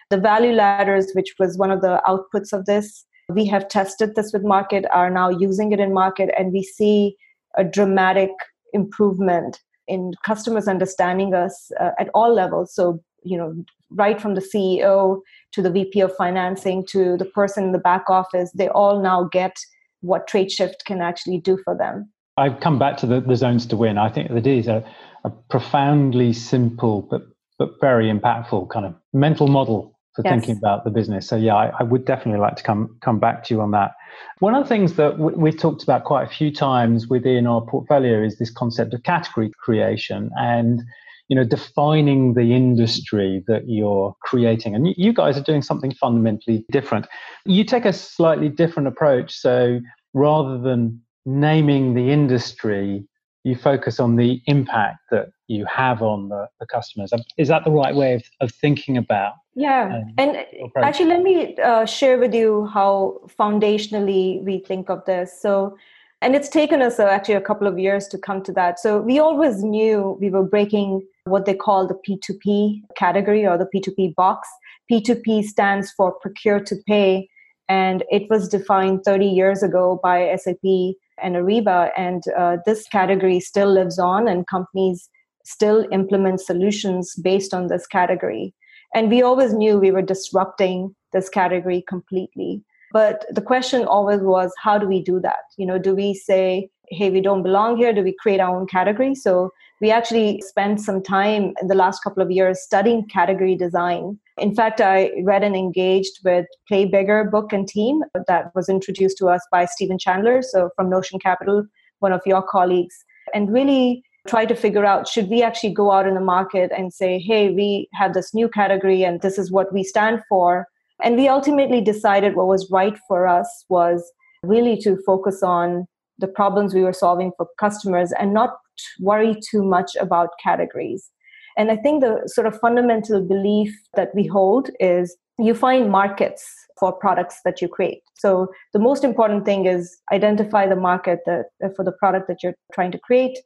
The 0.09 0.17
value 0.17 0.51
ladders, 0.51 1.11
which 1.13 1.33
was 1.39 1.57
one 1.57 1.71
of 1.71 1.81
the 1.81 2.01
outputs 2.07 2.53
of 2.53 2.65
this, 2.65 3.05
we 3.29 3.45
have 3.47 3.67
tested 3.67 4.15
this 4.15 4.31
with 4.33 4.43
market, 4.43 4.85
are 4.93 5.09
now 5.09 5.29
using 5.29 5.71
it 5.71 5.79
in 5.79 5.93
market, 5.93 6.29
and 6.37 6.51
we 6.51 6.61
see 6.63 7.15
a 7.55 7.63
dramatic 7.63 8.31
improvement 8.73 9.59
in 9.87 10.11
customers 10.25 10.67
understanding 10.67 11.33
us 11.33 11.71
uh, 11.79 11.91
at 11.99 12.09
all 12.13 12.33
levels. 12.33 12.73
So, 12.73 12.99
you 13.23 13.37
know, 13.37 13.55
right 13.89 14.19
from 14.19 14.35
the 14.35 14.41
CEO 14.41 15.21
to 15.53 15.61
the 15.61 15.71
VP 15.71 16.01
of 16.01 16.15
financing 16.15 16.85
to 16.87 17.17
the 17.17 17.25
person 17.25 17.65
in 17.65 17.71
the 17.71 17.79
back 17.79 18.09
office, 18.09 18.51
they 18.53 18.69
all 18.69 19.01
now 19.01 19.25
get 19.31 19.55
what 20.01 20.27
TradeShift 20.27 20.85
can 20.85 21.01
actually 21.01 21.39
do 21.39 21.57
for 21.63 21.77
them. 21.77 22.11
I've 22.37 22.59
come 22.59 22.79
back 22.79 22.97
to 22.97 23.05
the, 23.05 23.21
the 23.21 23.35
zones 23.35 23.65
to 23.67 23.77
win. 23.77 23.97
I 23.97 24.09
think 24.09 24.31
that 24.31 24.47
is 24.47 24.67
a, 24.67 24.83
a 25.23 25.29
profoundly 25.29 26.33
simple 26.33 27.07
but 27.09 27.21
but 27.59 27.79
very 27.79 28.11
impactful 28.11 28.69
kind 28.69 28.85
of 28.85 28.95
mental 29.13 29.47
model 29.47 29.93
for 30.15 30.23
yes. 30.25 30.33
thinking 30.33 30.57
about 30.57 30.83
the 30.83 30.89
business. 30.89 31.27
So 31.27 31.35
yeah, 31.35 31.55
I, 31.55 31.71
I, 31.79 31.83
would 31.83 32.05
definitely 32.05 32.39
like 32.39 32.55
to 32.57 32.63
come 32.63 32.97
come 33.01 33.19
back 33.19 33.43
to 33.45 33.53
you 33.53 33.61
on 33.61 33.71
that. 33.71 33.91
One 34.39 34.53
of 34.55 34.63
the 34.63 34.69
things 34.69 34.95
that 34.95 35.17
w- 35.17 35.37
we've 35.37 35.57
talked 35.57 35.83
about 35.83 36.03
quite 36.03 36.23
a 36.23 36.29
few 36.29 36.51
times 36.51 37.07
within 37.07 37.47
our 37.47 37.61
portfolio 37.61 38.23
is 38.23 38.37
this 38.37 38.51
concept 38.51 38.93
of 38.93 39.03
category 39.03 39.51
creation 39.59 40.29
and 40.35 40.81
you 41.29 41.35
know 41.35 41.43
defining 41.43 42.33
the 42.33 42.53
industry 42.53 43.43
that 43.47 43.63
you're 43.67 44.15
creating 44.21 44.75
and 44.75 44.93
you 44.97 45.13
guys 45.13 45.37
are 45.37 45.43
doing 45.43 45.61
something 45.61 45.93
fundamentally 45.93 46.65
different 46.69 47.07
you 47.45 47.63
take 47.63 47.85
a 47.85 47.93
slightly 47.93 48.49
different 48.49 48.89
approach 48.89 49.33
so 49.33 49.79
rather 50.13 50.59
than 50.59 51.01
naming 51.25 51.93
the 51.93 52.11
industry 52.11 53.05
you 53.43 53.55
focus 53.55 53.99
on 53.99 54.15
the 54.15 54.41
impact 54.45 54.99
that 55.11 55.27
you 55.47 55.65
have 55.65 56.01
on 56.01 56.29
the, 56.29 56.47
the 56.59 56.65
customers. 56.65 57.11
Is 57.37 57.49
that 57.49 57.65
the 57.65 57.71
right 57.71 57.93
way 57.93 58.13
of, 58.13 58.23
of 58.39 58.51
thinking 58.51 58.97
about? 58.97 59.33
Yeah. 59.55 59.97
Um, 59.97 60.13
and 60.17 60.45
actually, 60.77 61.07
let 61.07 61.21
me 61.21 61.55
uh, 61.57 61.85
share 61.85 62.17
with 62.17 62.33
you 62.33 62.65
how 62.73 63.19
foundationally 63.39 64.43
we 64.43 64.59
think 64.59 64.89
of 64.89 65.03
this. 65.05 65.39
So, 65.39 65.77
and 66.21 66.35
it's 66.35 66.47
taken 66.47 66.81
us 66.81 66.99
uh, 66.99 67.03
actually 67.03 67.35
a 67.35 67.41
couple 67.41 67.67
of 67.67 67.77
years 67.77 68.07
to 68.07 68.17
come 68.17 68.41
to 68.43 68.53
that. 68.53 68.79
So, 68.79 69.01
we 69.01 69.19
always 69.19 69.61
knew 69.61 70.17
we 70.21 70.29
were 70.29 70.43
breaking 70.43 71.05
what 71.25 71.45
they 71.45 71.53
call 71.53 71.87
the 71.87 71.99
P2P 72.07 72.81
category 72.95 73.45
or 73.45 73.57
the 73.57 73.67
P2P 73.75 74.15
box. 74.15 74.47
P2P 74.91 75.43
stands 75.43 75.91
for 75.91 76.13
procure 76.13 76.61
to 76.61 76.75
pay, 76.87 77.29
and 77.67 78.03
it 78.09 78.29
was 78.29 78.47
defined 78.47 79.03
30 79.03 79.25
years 79.25 79.61
ago 79.61 79.99
by 80.01 80.35
SAP 80.37 80.95
and 81.21 81.35
Ariba. 81.35 81.91
And 81.97 82.23
uh, 82.37 82.57
this 82.65 82.87
category 82.87 83.39
still 83.39 83.71
lives 83.71 83.99
on, 83.99 84.27
and 84.27 84.47
companies 84.47 85.09
still 85.45 85.85
implement 85.91 86.41
solutions 86.41 87.15
based 87.15 87.53
on 87.53 87.67
this 87.67 87.85
category. 87.85 88.53
And 88.95 89.09
we 89.09 89.21
always 89.21 89.53
knew 89.53 89.77
we 89.77 89.91
were 89.91 90.01
disrupting 90.01 90.95
this 91.11 91.29
category 91.29 91.83
completely. 91.87 92.63
But 92.91 93.25
the 93.31 93.41
question 93.41 93.85
always 93.85 94.21
was, 94.21 94.53
how 94.61 94.77
do 94.77 94.87
we 94.87 95.01
do 95.01 95.19
that? 95.21 95.45
You 95.57 95.65
know, 95.65 95.79
do 95.79 95.95
we 95.95 96.13
say, 96.13 96.69
hey, 96.93 97.09
we 97.09 97.21
don't 97.21 97.43
belong 97.43 97.77
here? 97.77 97.93
Do 97.93 98.03
we 98.03 98.15
create 98.19 98.39
our 98.39 98.55
own 98.55 98.67
category? 98.67 99.15
So 99.15 99.51
we 99.81 99.91
actually 99.91 100.41
spent 100.47 100.79
some 100.79 101.03
time 101.03 101.53
in 101.61 101.67
the 101.67 101.75
last 101.75 102.03
couple 102.03 102.23
of 102.23 102.31
years 102.31 102.61
studying 102.61 103.05
category 103.07 103.55
design. 103.55 104.17
In 104.37 104.55
fact, 104.55 104.79
I 104.79 105.11
read 105.23 105.43
and 105.43 105.55
engaged 105.55 106.19
with 106.23 106.45
Play 106.67 106.85
Bigger 106.85 107.25
book 107.25 107.51
and 107.51 107.67
team 107.67 108.01
that 108.27 108.51
was 108.55 108.69
introduced 108.69 109.17
to 109.17 109.27
us 109.27 109.45
by 109.51 109.65
Stephen 109.65 109.99
Chandler, 109.99 110.41
so 110.41 110.69
from 110.75 110.89
Notion 110.89 111.19
Capital, 111.19 111.65
one 111.99 112.13
of 112.13 112.21
your 112.25 112.41
colleagues, 112.41 113.03
and 113.33 113.51
really 113.51 114.03
try 114.27 114.45
to 114.45 114.55
figure 114.55 114.85
out 114.85 115.07
should 115.07 115.29
we 115.29 115.43
actually 115.43 115.73
go 115.73 115.91
out 115.91 116.07
in 116.07 116.13
the 116.13 116.21
market 116.21 116.71
and 116.75 116.93
say, 116.93 117.19
hey, 117.19 117.51
we 117.51 117.89
have 117.93 118.13
this 118.13 118.33
new 118.33 118.47
category 118.47 119.03
and 119.03 119.21
this 119.21 119.37
is 119.37 119.51
what 119.51 119.73
we 119.73 119.83
stand 119.83 120.21
for. 120.29 120.67
And 121.03 121.17
we 121.17 121.27
ultimately 121.27 121.81
decided 121.81 122.35
what 122.35 122.47
was 122.47 122.71
right 122.71 122.97
for 123.07 123.27
us 123.27 123.65
was 123.67 124.11
really 124.43 124.77
to 124.77 124.97
focus 125.05 125.43
on 125.43 125.85
the 126.19 126.27
problems 126.27 126.73
we 126.73 126.83
were 126.83 126.93
solving 126.93 127.31
for 127.37 127.47
customers 127.59 128.11
and 128.19 128.33
not 128.33 128.57
worry 128.99 129.35
too 129.49 129.63
much 129.63 129.95
about 129.99 130.29
categories. 130.41 131.09
And 131.57 131.69
I 131.71 131.75
think 131.75 132.01
the 132.01 132.23
sort 132.25 132.47
of 132.47 132.59
fundamental 132.59 133.21
belief 133.21 133.75
that 133.95 134.09
we 134.15 134.25
hold 134.25 134.69
is 134.79 135.15
you 135.39 135.53
find 135.53 135.89
markets 135.89 136.43
for 136.79 136.91
products 136.91 137.39
that 137.45 137.61
you 137.61 137.67
create. 137.67 138.01
So 138.15 138.47
the 138.73 138.79
most 138.79 139.03
important 139.03 139.45
thing 139.45 139.65
is 139.65 139.97
identify 140.11 140.67
the 140.67 140.75
market 140.75 141.19
that 141.25 141.45
uh, 141.63 141.69
for 141.75 141.83
the 141.83 141.91
product 141.91 142.27
that 142.27 142.43
you're 142.43 142.55
trying 142.73 142.91
to 142.91 142.99
create 142.99 143.37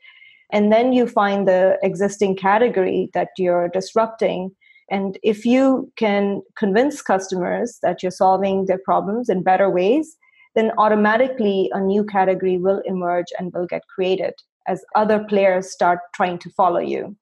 and 0.52 0.72
then 0.72 0.94
you 0.94 1.08
find 1.08 1.48
the 1.48 1.78
existing 1.84 2.36
category 2.36 3.10
that 3.14 3.30
you're 3.38 3.70
disrupting 3.70 4.52
and 4.90 5.18
if 5.22 5.46
you 5.46 5.92
can 5.98 6.42
convince 6.58 7.02
customers 7.02 7.80
that 7.82 8.02
you're 8.02 8.12
solving 8.12 8.66
their 8.66 8.80
problems 8.84 9.28
in 9.28 9.44
better 9.44 9.70
ways 9.70 10.16
then 10.58 10.72
automatically 10.78 11.70
a 11.74 11.80
new 11.80 12.04
category 12.04 12.58
will 12.58 12.82
emerge 12.86 13.32
and 13.40 13.54
will 13.54 13.68
get 13.74 13.88
created 13.94 14.34
as 14.68 14.84
other 14.96 15.20
players 15.32 15.72
start 15.72 16.00
trying 16.14 16.38
to 16.40 16.50
follow 16.62 16.80
you 16.80 17.16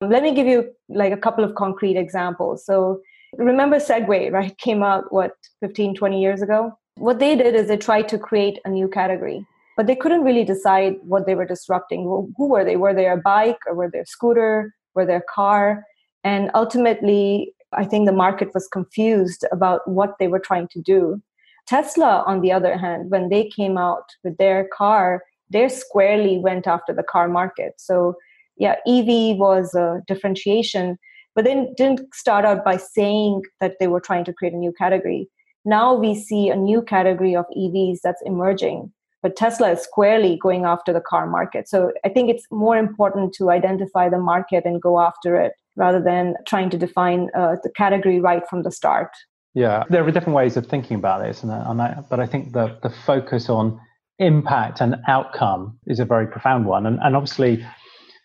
let 0.00 0.22
me 0.22 0.34
give 0.34 0.46
you 0.46 0.64
like 0.88 1.12
a 1.12 1.22
couple 1.26 1.44
of 1.44 1.54
concrete 1.54 1.96
examples 1.96 2.64
so 2.64 3.00
remember 3.36 3.84
segway 3.90 4.32
right 4.32 4.58
came 4.66 4.82
out 4.82 5.12
what 5.12 5.32
15 5.60 5.94
20 5.94 6.20
years 6.20 6.42
ago 6.48 6.72
what 6.96 7.20
they 7.20 7.36
did 7.36 7.54
is 7.54 7.68
they 7.68 7.76
tried 7.76 8.08
to 8.08 8.18
create 8.18 8.58
a 8.64 8.70
new 8.70 8.88
category 8.88 9.46
but 9.78 9.86
they 9.86 9.94
couldn't 9.94 10.24
really 10.24 10.44
decide 10.44 10.96
what 11.02 11.24
they 11.24 11.36
were 11.36 11.44
disrupting. 11.44 12.02
Who 12.02 12.48
were 12.48 12.64
they? 12.64 12.74
Were 12.74 12.92
they 12.92 13.06
a 13.06 13.16
bike 13.16 13.60
or 13.64 13.76
were 13.76 13.88
they 13.88 14.00
a 14.00 14.06
scooter? 14.06 14.74
Were 14.96 15.06
they 15.06 15.14
a 15.14 15.22
car? 15.32 15.84
And 16.24 16.50
ultimately, 16.52 17.54
I 17.72 17.84
think 17.84 18.06
the 18.06 18.12
market 18.12 18.48
was 18.54 18.66
confused 18.66 19.44
about 19.52 19.88
what 19.88 20.16
they 20.18 20.26
were 20.26 20.40
trying 20.40 20.66
to 20.72 20.80
do. 20.80 21.22
Tesla, 21.68 22.24
on 22.26 22.40
the 22.40 22.50
other 22.50 22.76
hand, 22.76 23.10
when 23.10 23.28
they 23.28 23.44
came 23.48 23.76
out 23.76 24.04
with 24.24 24.36
their 24.38 24.68
car, 24.72 25.22
they 25.50 25.68
squarely 25.68 26.38
went 26.38 26.66
after 26.66 26.94
the 26.94 27.02
car 27.02 27.28
market. 27.28 27.74
So, 27.76 28.14
yeah, 28.56 28.76
EV 28.86 29.36
was 29.36 29.74
a 29.74 30.02
differentiation, 30.06 30.98
but 31.34 31.44
they 31.44 31.68
didn't 31.76 32.00
start 32.14 32.44
out 32.44 32.64
by 32.64 32.78
saying 32.78 33.42
that 33.60 33.74
they 33.78 33.86
were 33.86 34.00
trying 34.00 34.24
to 34.24 34.32
create 34.32 34.54
a 34.54 34.56
new 34.56 34.72
category. 34.72 35.28
Now 35.64 35.94
we 35.94 36.14
see 36.14 36.48
a 36.48 36.56
new 36.56 36.80
category 36.82 37.36
of 37.36 37.44
EVs 37.56 37.98
that's 38.02 38.22
emerging 38.24 38.90
but 39.22 39.36
Tesla 39.36 39.72
is 39.72 39.82
squarely 39.82 40.38
going 40.40 40.64
after 40.64 40.92
the 40.92 41.00
car 41.00 41.26
market. 41.26 41.68
So 41.68 41.92
I 42.04 42.08
think 42.08 42.30
it's 42.30 42.46
more 42.50 42.76
important 42.76 43.32
to 43.34 43.50
identify 43.50 44.08
the 44.08 44.18
market 44.18 44.64
and 44.64 44.80
go 44.80 45.00
after 45.00 45.36
it 45.40 45.52
rather 45.76 46.00
than 46.00 46.34
trying 46.46 46.70
to 46.70 46.78
define 46.78 47.30
uh, 47.34 47.56
the 47.62 47.70
category 47.76 48.20
right 48.20 48.42
from 48.48 48.62
the 48.62 48.70
start. 48.70 49.10
Yeah, 49.58 49.84
there 49.90 50.06
are 50.06 50.10
different 50.12 50.36
ways 50.36 50.56
of 50.56 50.66
thinking 50.66 50.96
about 50.96 51.22
this, 51.22 51.42
and, 51.42 51.50
and 51.50 51.82
I, 51.82 51.98
but 52.08 52.20
I 52.20 52.26
think 52.26 52.52
the 52.52 52.78
the 52.82 52.90
focus 52.90 53.48
on 53.48 53.80
impact 54.18 54.80
and 54.80 54.96
outcome 55.08 55.78
is 55.86 55.98
a 56.00 56.04
very 56.04 56.26
profound 56.26 56.66
one, 56.66 56.86
and, 56.86 56.98
and 57.02 57.16
obviously. 57.16 57.66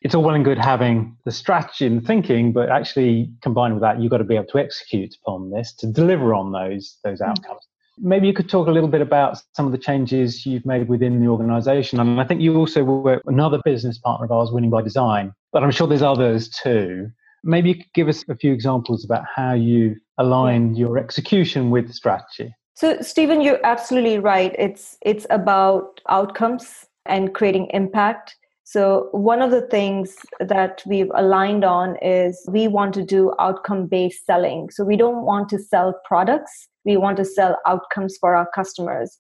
It's 0.06 0.14
all 0.14 0.22
well 0.22 0.36
and 0.36 0.44
good 0.44 0.58
having 0.58 1.16
the 1.24 1.32
strategy 1.32 1.86
and 1.86 2.06
thinking, 2.06 2.52
but 2.52 2.68
actually 2.70 3.32
combined 3.42 3.74
with 3.74 3.84
that, 3.84 4.02
you've 4.02 4.12
got 4.12 4.18
to 4.18 4.26
be 4.26 4.36
able 4.36 4.48
to 4.48 4.58
execute 4.58 5.16
upon 5.22 5.50
this 5.50 5.72
to 5.76 5.88
deliver 5.88 6.34
on 6.34 6.52
those 6.52 6.98
those 7.06 7.22
mm. 7.22 7.30
outcomes. 7.30 7.66
Maybe 7.98 8.28
you 8.28 8.34
could 8.34 8.50
talk 8.50 8.68
a 8.68 8.72
little 8.72 8.90
bit 8.90 9.00
about 9.00 9.38
some 9.54 9.66
of 9.66 9.72
the 9.72 9.78
changes 9.78 10.46
you've 10.46 10.66
made 10.66 10.90
within 10.90 11.22
the 11.22 11.28
organization. 11.28 12.02
And 12.02 12.20
I 12.20 12.26
think 12.26 12.42
you 12.42 12.58
also 12.58 12.84
were 12.84 13.22
another 13.28 13.60
business 13.64 13.98
partner 13.98 14.26
of 14.26 14.32
ours, 14.34 14.52
Winning 14.52 14.72
by 14.72 14.82
Design, 14.82 15.32
but 15.54 15.64
I'm 15.64 15.72
sure 15.72 15.88
there's 15.88 16.02
others 16.02 16.50
too. 16.50 17.10
Maybe 17.46 17.70
you 17.70 17.76
could 17.76 17.94
give 17.94 18.10
us 18.10 18.26
a 18.28 18.36
few 18.36 18.52
examples 18.52 19.06
about 19.06 19.24
how 19.34 19.54
you 19.54 19.96
align 20.18 20.76
your 20.76 20.98
execution 20.98 21.70
with 21.70 21.94
strategy. 21.94 22.54
So, 22.76 23.02
Stephen, 23.02 23.42
you're 23.42 23.64
absolutely 23.66 24.20
right. 24.20 24.56
It's 24.58 24.98
it's 25.02 25.28
about 25.30 26.02
outcomes 26.10 26.86
and 27.06 27.34
creating 27.34 27.70
impact. 27.74 28.36
So, 28.64 29.10
one 29.12 29.42
of 29.42 29.52
the 29.52 29.68
things 29.68 30.16
that 30.40 30.82
we've 30.86 31.12
aligned 31.14 31.64
on 31.64 31.98
is 32.02 32.44
we 32.50 32.68
want 32.68 32.94
to 32.96 33.04
do 33.04 33.34
outcome 33.40 33.88
based 33.88 34.26
selling. 34.26 34.70
So, 34.72 34.84
we 34.84 34.98
don't 34.98 35.24
want 35.24 35.50
to 35.50 35.60
sell 35.60 35.94
products, 36.06 36.68
we 36.84 36.98
want 36.98 37.18
to 37.18 37.26
sell 37.26 37.60
outcomes 37.68 38.18
for 38.20 38.36
our 38.36 38.50
customers. 38.56 39.20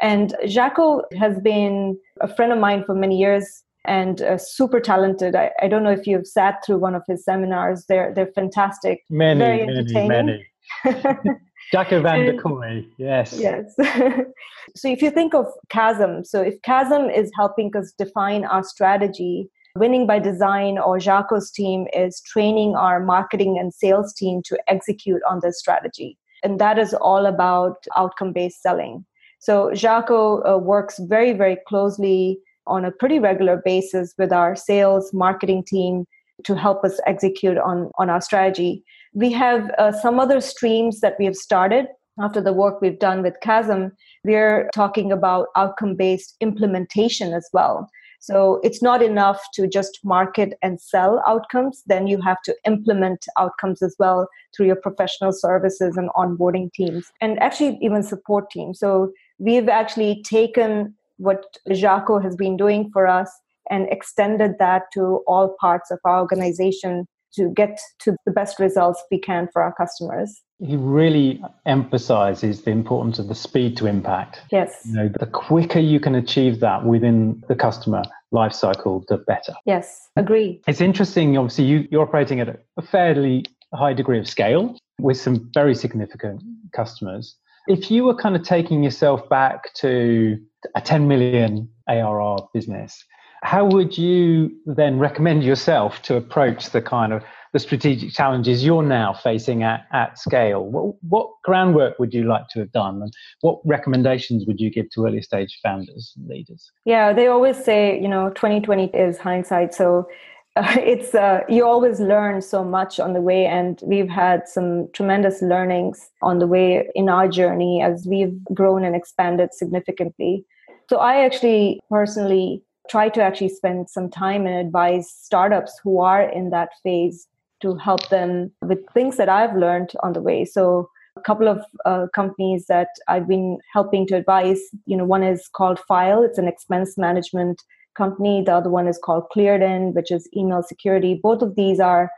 And 0.00 0.34
Jacco 0.46 1.02
has 1.16 1.38
been 1.40 1.96
a 2.20 2.34
friend 2.34 2.52
of 2.52 2.58
mine 2.58 2.82
for 2.84 2.94
many 2.94 3.16
years 3.16 3.62
and 3.84 4.22
uh, 4.22 4.38
super 4.38 4.80
talented. 4.80 5.34
I, 5.34 5.50
I, 5.60 5.68
don't 5.68 5.82
know 5.82 5.90
if 5.90 6.06
you've 6.06 6.26
sat 6.26 6.64
through 6.64 6.78
one 6.78 6.94
of 6.94 7.02
his 7.08 7.24
seminars. 7.24 7.84
They're 7.88 8.12
they're 8.14 8.32
fantastic. 8.34 9.04
Many, 9.10 9.38
very 9.38 9.62
entertaining. 9.62 10.08
many, 10.08 10.44
many. 10.84 11.38
Jacco 11.72 12.02
van 12.02 12.26
der 12.26 12.34
Kooij, 12.34 12.86
yes. 12.98 13.38
Yes. 13.38 13.74
so 14.76 14.88
if 14.88 15.00
you 15.00 15.10
think 15.10 15.34
of 15.34 15.46
Chasm, 15.70 16.24
so 16.24 16.42
if 16.42 16.60
Chasm 16.62 17.08
is 17.08 17.30
helping 17.36 17.74
us 17.76 17.92
define 17.96 18.44
our 18.44 18.62
strategy, 18.62 19.48
Winning 19.76 20.06
by 20.06 20.18
Design 20.18 20.78
or 20.78 20.98
Jacco's 20.98 21.50
team 21.50 21.86
is 21.94 22.20
training 22.26 22.74
our 22.76 23.00
marketing 23.00 23.58
and 23.58 23.72
sales 23.72 24.12
team 24.12 24.42
to 24.44 24.58
execute 24.68 25.22
on 25.28 25.40
this 25.42 25.58
strategy 25.58 26.18
and 26.42 26.58
that 26.58 26.78
is 26.78 26.94
all 26.94 27.26
about 27.26 27.84
outcome 27.96 28.32
based 28.32 28.62
selling. 28.62 29.04
So 29.38 29.72
Jacco 29.74 30.42
uh, 30.44 30.58
works 30.58 30.98
very, 31.00 31.32
very 31.32 31.56
closely 31.66 32.38
on 32.66 32.84
a 32.84 32.90
pretty 32.90 33.18
regular 33.18 33.60
basis 33.64 34.14
with 34.18 34.32
our 34.32 34.54
sales 34.56 35.12
marketing 35.12 35.64
team 35.64 36.06
to 36.44 36.54
help 36.54 36.84
us 36.84 37.00
execute 37.06 37.58
on, 37.58 37.90
on 37.98 38.10
our 38.10 38.20
strategy. 38.20 38.84
We 39.14 39.32
have 39.32 39.70
uh, 39.78 39.92
some 39.92 40.18
other 40.18 40.40
streams 40.40 41.00
that 41.00 41.16
we 41.18 41.24
have 41.24 41.36
started 41.36 41.86
after 42.20 42.40
the 42.40 42.52
work 42.52 42.80
we've 42.80 42.98
done 42.98 43.22
with 43.22 43.34
Chasm. 43.42 43.92
We're 44.24 44.68
talking 44.74 45.12
about 45.12 45.48
outcome 45.56 45.96
based 45.96 46.36
implementation 46.40 47.32
as 47.32 47.48
well. 47.52 47.88
So 48.20 48.60
it's 48.62 48.80
not 48.80 49.02
enough 49.02 49.42
to 49.54 49.66
just 49.66 49.98
market 50.04 50.54
and 50.62 50.80
sell 50.80 51.20
outcomes. 51.26 51.82
Then 51.86 52.06
you 52.06 52.20
have 52.20 52.40
to 52.44 52.54
implement 52.64 53.26
outcomes 53.36 53.82
as 53.82 53.96
well 53.98 54.28
through 54.54 54.66
your 54.66 54.76
professional 54.76 55.32
services 55.32 55.96
and 55.96 56.08
onboarding 56.10 56.72
teams 56.72 57.10
and 57.20 57.36
actually 57.42 57.78
even 57.82 58.04
support 58.04 58.48
teams. 58.48 58.78
So 58.78 59.12
we've 59.38 59.68
actually 59.68 60.22
taken 60.22 60.94
what 61.16 61.44
Jacco 61.72 62.20
has 62.20 62.36
been 62.36 62.56
doing 62.56 62.90
for 62.92 63.06
us 63.06 63.30
and 63.70 63.86
extended 63.90 64.52
that 64.58 64.82
to 64.94 65.22
all 65.26 65.54
parts 65.60 65.90
of 65.90 65.98
our 66.04 66.20
organization 66.20 67.06
to 67.34 67.48
get 67.50 67.78
to 68.00 68.14
the 68.26 68.32
best 68.32 68.58
results 68.58 69.02
we 69.10 69.18
can 69.18 69.48
for 69.52 69.62
our 69.62 69.72
customers. 69.72 70.42
He 70.58 70.76
really 70.76 71.42
emphasizes 71.66 72.62
the 72.62 72.70
importance 72.70 73.18
of 73.18 73.28
the 73.28 73.34
speed 73.34 73.76
to 73.78 73.86
impact. 73.86 74.40
Yes. 74.50 74.82
You 74.84 74.94
know, 74.94 75.08
the 75.08 75.26
quicker 75.26 75.78
you 75.78 75.98
can 75.98 76.14
achieve 76.14 76.60
that 76.60 76.84
within 76.84 77.42
the 77.48 77.54
customer 77.54 78.02
life 78.32 78.52
cycle, 78.52 79.04
the 79.08 79.18
better. 79.18 79.54
Yes, 79.66 80.08
agree. 80.16 80.60
It's 80.68 80.80
interesting, 80.80 81.36
obviously, 81.36 81.64
you, 81.64 81.88
you're 81.90 82.02
operating 82.02 82.40
at 82.40 82.48
a 82.76 82.82
fairly 82.82 83.46
high 83.74 83.94
degree 83.94 84.18
of 84.18 84.28
scale 84.28 84.76
with 85.00 85.16
some 85.16 85.50
very 85.54 85.74
significant 85.74 86.42
customers. 86.72 87.36
If 87.66 87.90
you 87.90 88.04
were 88.04 88.14
kind 88.14 88.34
of 88.34 88.42
taking 88.42 88.82
yourself 88.82 89.28
back 89.28 89.72
to 89.74 90.38
a 90.74 90.80
10 90.80 91.06
million 91.06 91.68
ARR 91.88 92.38
business, 92.52 93.04
how 93.42 93.64
would 93.64 93.98
you 93.98 94.50
then 94.66 94.98
recommend 94.98 95.42
yourself 95.42 96.02
to 96.02 96.16
approach 96.16 96.70
the 96.70 96.80
kind 96.80 97.12
of 97.12 97.24
the 97.52 97.58
strategic 97.58 98.12
challenges 98.12 98.64
you're 98.64 98.82
now 98.82 99.12
facing 99.12 99.62
at, 99.62 99.86
at 99.92 100.18
scale? 100.18 100.64
What, 100.64 100.94
what 101.02 101.28
groundwork 101.44 101.98
would 101.98 102.14
you 102.14 102.24
like 102.24 102.48
to 102.50 102.60
have 102.60 102.72
done? 102.72 103.02
And 103.02 103.12
what 103.40 103.60
recommendations 103.64 104.46
would 104.46 104.60
you 104.60 104.70
give 104.70 104.90
to 104.90 105.06
early 105.06 105.22
stage 105.22 105.58
founders 105.62 106.14
and 106.16 106.28
leaders? 106.28 106.70
Yeah, 106.84 107.12
they 107.12 107.26
always 107.26 107.62
say, 107.62 108.00
you 108.00 108.08
know, 108.08 108.30
2020 108.30 108.86
is 108.94 109.18
hindsight. 109.18 109.74
So 109.74 110.08
uh, 110.56 110.76
it's 110.80 111.14
uh, 111.14 111.40
you 111.48 111.64
always 111.64 112.00
learn 112.00 112.42
so 112.42 112.64
much 112.64 113.00
on 113.00 113.12
the 113.12 113.20
way 113.20 113.46
and 113.46 113.80
we've 113.84 114.08
had 114.08 114.48
some 114.48 114.88
tremendous 114.92 115.42
learnings 115.42 116.10
on 116.22 116.38
the 116.38 116.46
way 116.46 116.88
in 116.94 117.08
our 117.08 117.28
journey 117.28 117.82
as 117.82 118.06
we've 118.06 118.42
grown 118.54 118.84
and 118.84 118.96
expanded 118.96 119.54
significantly 119.54 120.44
so 120.88 120.98
i 120.98 121.24
actually 121.24 121.80
personally 121.90 122.62
try 122.88 123.08
to 123.08 123.22
actually 123.22 123.48
spend 123.48 123.88
some 123.88 124.10
time 124.10 124.46
and 124.46 124.56
advise 124.56 125.10
startups 125.10 125.78
who 125.82 126.00
are 126.00 126.22
in 126.22 126.50
that 126.50 126.70
phase 126.82 127.28
to 127.62 127.76
help 127.76 128.08
them 128.08 128.50
with 128.60 128.80
things 128.92 129.16
that 129.16 129.28
I've 129.28 129.56
learned 129.56 129.92
on 130.02 130.12
the 130.12 130.20
way. 130.20 130.44
So 130.44 130.90
a 131.16 131.20
couple 131.20 131.48
of 131.48 131.64
uh, 131.84 132.06
companies 132.14 132.66
that 132.66 132.88
I've 133.08 133.28
been 133.28 133.58
helping 133.72 134.06
to 134.08 134.16
advise, 134.16 134.60
you 134.84 134.96
know, 134.96 135.04
one 135.04 135.22
is 135.22 135.48
called 135.48 135.78
Fyle. 135.86 136.22
It's 136.22 136.38
an 136.38 136.48
expense 136.48 136.98
management 136.98 137.62
company. 137.94 138.42
The 138.44 138.54
other 138.54 138.70
one 138.70 138.86
is 138.86 138.98
called 139.02 139.28
Cleared 139.32 139.62
which 139.94 140.10
is 140.10 140.28
email 140.36 140.62
security. 140.62 141.18
Both 141.22 141.42
of 141.42 141.54
these 141.56 141.80
are 141.80 142.10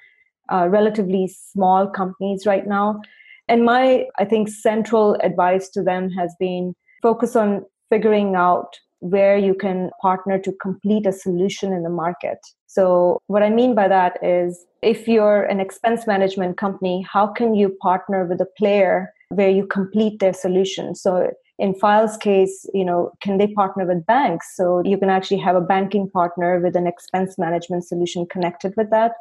uh, 0.53 0.69
relatively 0.69 1.29
small 1.29 1.87
companies 1.87 2.47
right 2.47 2.67
now. 2.67 3.01
And 3.49 3.65
my, 3.65 4.07
I 4.19 4.25
think, 4.25 4.49
central 4.49 5.17
advice 5.23 5.69
to 5.71 5.83
them 5.83 6.11
has 6.11 6.35
been 6.39 6.75
focus 7.03 7.37
on 7.37 7.65
figuring 7.91 8.35
out 8.35 8.79
where 9.01 9.37
you 9.37 9.55
can 9.55 9.91
partner 10.01 10.39
to 10.39 10.53
complete 10.63 11.07
a 11.07 11.13
solution 11.13 11.73
in 11.73 11.83
the 11.83 11.91
market. 11.91 12.39
So, 12.67 13.21
what 13.27 13.43
I 13.43 13.51
mean 13.51 13.75
by 13.75 13.87
that 13.89 14.19
is 14.23 14.65
if 14.83 15.07
you're 15.07 15.45
an 15.45 15.61
expense 15.61 16.07
management 16.07 16.57
company, 16.57 17.07
how 17.11 17.27
can 17.27 17.55
you 17.55 17.77
partner 17.83 18.25
with 18.25 18.41
a 18.41 18.49
player 18.59 19.13
where 19.29 19.51
you 19.51 19.67
complete 19.67 20.21
their 20.21 20.33
solution? 20.33 20.95
So, 20.95 21.31
in 21.59 21.75
Fyle's 21.75 22.17
case, 22.17 22.67
you 22.75 22.85
know, 22.85 23.13
can 23.21 23.39
they 23.39 23.49
partner 23.49 23.87
with 23.87 24.07
banks? 24.07 24.57
So, 24.57 24.83
you 24.85 24.99
can 24.99 25.11
actually 25.11 25.39
have 25.39 25.57
a 25.57 25.61
banking 25.61 26.11
partner 26.11 26.61
with 26.61 26.77
an 26.77 26.87
expense 26.87 27.39
management 27.39 27.85
solution 27.85 28.27
connected 28.27 28.75
with 28.77 28.91
that. 28.91 29.13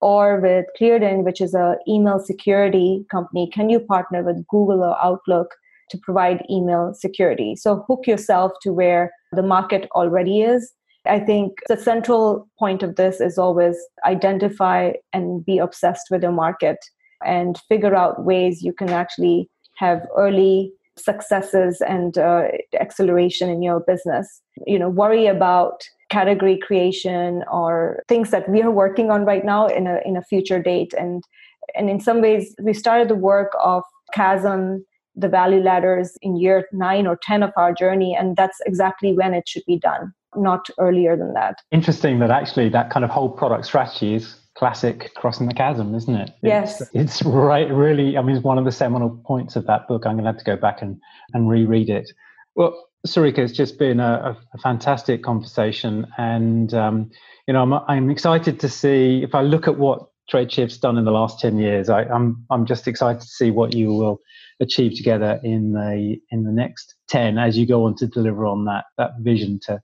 Or 0.00 0.40
with 0.40 0.66
ClearedIn, 0.80 1.24
which 1.24 1.40
is 1.40 1.54
a 1.54 1.76
email 1.88 2.20
security 2.20 3.04
company, 3.10 3.50
can 3.52 3.68
you 3.68 3.80
partner 3.80 4.22
with 4.22 4.46
Google 4.46 4.84
or 4.84 4.96
Outlook 5.02 5.54
to 5.90 5.98
provide 5.98 6.46
email 6.48 6.94
security? 6.94 7.56
So 7.56 7.84
hook 7.88 8.06
yourself 8.06 8.52
to 8.62 8.72
where 8.72 9.10
the 9.32 9.42
market 9.42 9.88
already 9.96 10.42
is. 10.42 10.72
I 11.06 11.18
think 11.18 11.58
the 11.68 11.76
central 11.76 12.48
point 12.58 12.82
of 12.82 12.96
this 12.96 13.20
is 13.20 13.38
always 13.38 13.76
identify 14.06 14.92
and 15.12 15.44
be 15.44 15.58
obsessed 15.58 16.08
with 16.10 16.20
the 16.20 16.30
market 16.30 16.78
and 17.24 17.58
figure 17.68 17.94
out 17.94 18.24
ways 18.24 18.62
you 18.62 18.72
can 18.72 18.90
actually 18.90 19.48
have 19.76 20.06
early 20.16 20.72
successes 20.98 21.80
and 21.80 22.18
uh, 22.18 22.48
acceleration 22.78 23.48
in 23.48 23.62
your 23.62 23.80
business. 23.80 24.40
You 24.66 24.78
know, 24.78 24.88
worry 24.88 25.26
about 25.26 25.82
category 26.10 26.58
creation 26.58 27.44
or 27.50 28.02
things 28.08 28.30
that 28.30 28.48
we 28.48 28.62
are 28.62 28.70
working 28.70 29.10
on 29.10 29.24
right 29.24 29.44
now 29.44 29.66
in 29.66 29.86
a 29.86 30.00
in 30.04 30.16
a 30.16 30.22
future 30.22 30.62
date 30.62 30.94
and 30.96 31.22
and 31.74 31.90
in 31.90 32.00
some 32.00 32.22
ways 32.22 32.54
we 32.62 32.72
started 32.72 33.08
the 33.08 33.14
work 33.14 33.52
of 33.62 33.82
chasm 34.14 34.82
the 35.18 35.28
value 35.28 35.60
ladders 35.60 36.16
in 36.22 36.36
year 36.36 36.66
nine 36.72 37.06
or 37.06 37.18
10 37.22 37.42
of 37.42 37.50
our 37.56 37.74
journey. 37.74 38.16
And 38.18 38.36
that's 38.36 38.58
exactly 38.64 39.12
when 39.12 39.34
it 39.34 39.48
should 39.48 39.64
be 39.66 39.78
done, 39.78 40.12
not 40.36 40.70
earlier 40.78 41.16
than 41.16 41.34
that. 41.34 41.56
Interesting 41.72 42.20
that 42.20 42.30
actually 42.30 42.68
that 42.70 42.90
kind 42.90 43.04
of 43.04 43.10
whole 43.10 43.28
product 43.28 43.66
strategy 43.66 44.14
is 44.14 44.36
classic 44.58 45.14
crossing 45.14 45.46
the 45.46 45.54
chasm, 45.54 45.94
isn't 45.94 46.16
it? 46.16 46.30
Yes. 46.42 46.80
It's, 46.80 46.90
it's 46.92 47.22
right, 47.22 47.70
really, 47.70 48.18
I 48.18 48.22
mean, 48.22 48.34
it's 48.34 48.44
one 48.44 48.58
of 48.58 48.64
the 48.64 48.72
seminal 48.72 49.10
points 49.24 49.54
of 49.54 49.66
that 49.66 49.86
book. 49.86 50.04
I'm 50.04 50.14
going 50.14 50.24
to 50.24 50.30
have 50.30 50.38
to 50.38 50.44
go 50.44 50.56
back 50.56 50.82
and, 50.82 51.00
and 51.32 51.48
reread 51.48 51.88
it. 51.88 52.10
Well, 52.56 52.88
Sarika, 53.06 53.38
it's 53.38 53.52
just 53.52 53.78
been 53.78 54.00
a, 54.00 54.36
a 54.52 54.58
fantastic 54.58 55.22
conversation. 55.22 56.08
And, 56.18 56.74
um, 56.74 57.10
you 57.46 57.54
know, 57.54 57.62
I'm, 57.62 57.72
I'm 57.72 58.10
excited 58.10 58.58
to 58.58 58.68
see 58.68 59.22
if 59.22 59.32
I 59.32 59.42
look 59.42 59.68
at 59.68 59.78
what 59.78 60.08
Tradeshift's 60.28 60.78
done 60.78 60.98
in 60.98 61.04
the 61.04 61.12
last 61.12 61.38
10 61.40 61.58
years, 61.58 61.88
I, 61.88 62.02
I'm, 62.02 62.44
I'm 62.50 62.66
just 62.66 62.88
excited 62.88 63.22
to 63.22 63.28
see 63.28 63.52
what 63.52 63.74
you 63.74 63.92
will 63.92 64.20
achieve 64.60 64.96
together 64.96 65.40
in 65.44 65.72
the 65.72 66.16
in 66.32 66.42
the 66.42 66.50
next 66.50 66.96
10 67.08 67.38
as 67.38 67.56
you 67.56 67.64
go 67.64 67.84
on 67.84 67.94
to 67.94 68.08
deliver 68.08 68.44
on 68.44 68.64
that 68.64 68.86
that 68.98 69.12
vision 69.20 69.60
to 69.62 69.80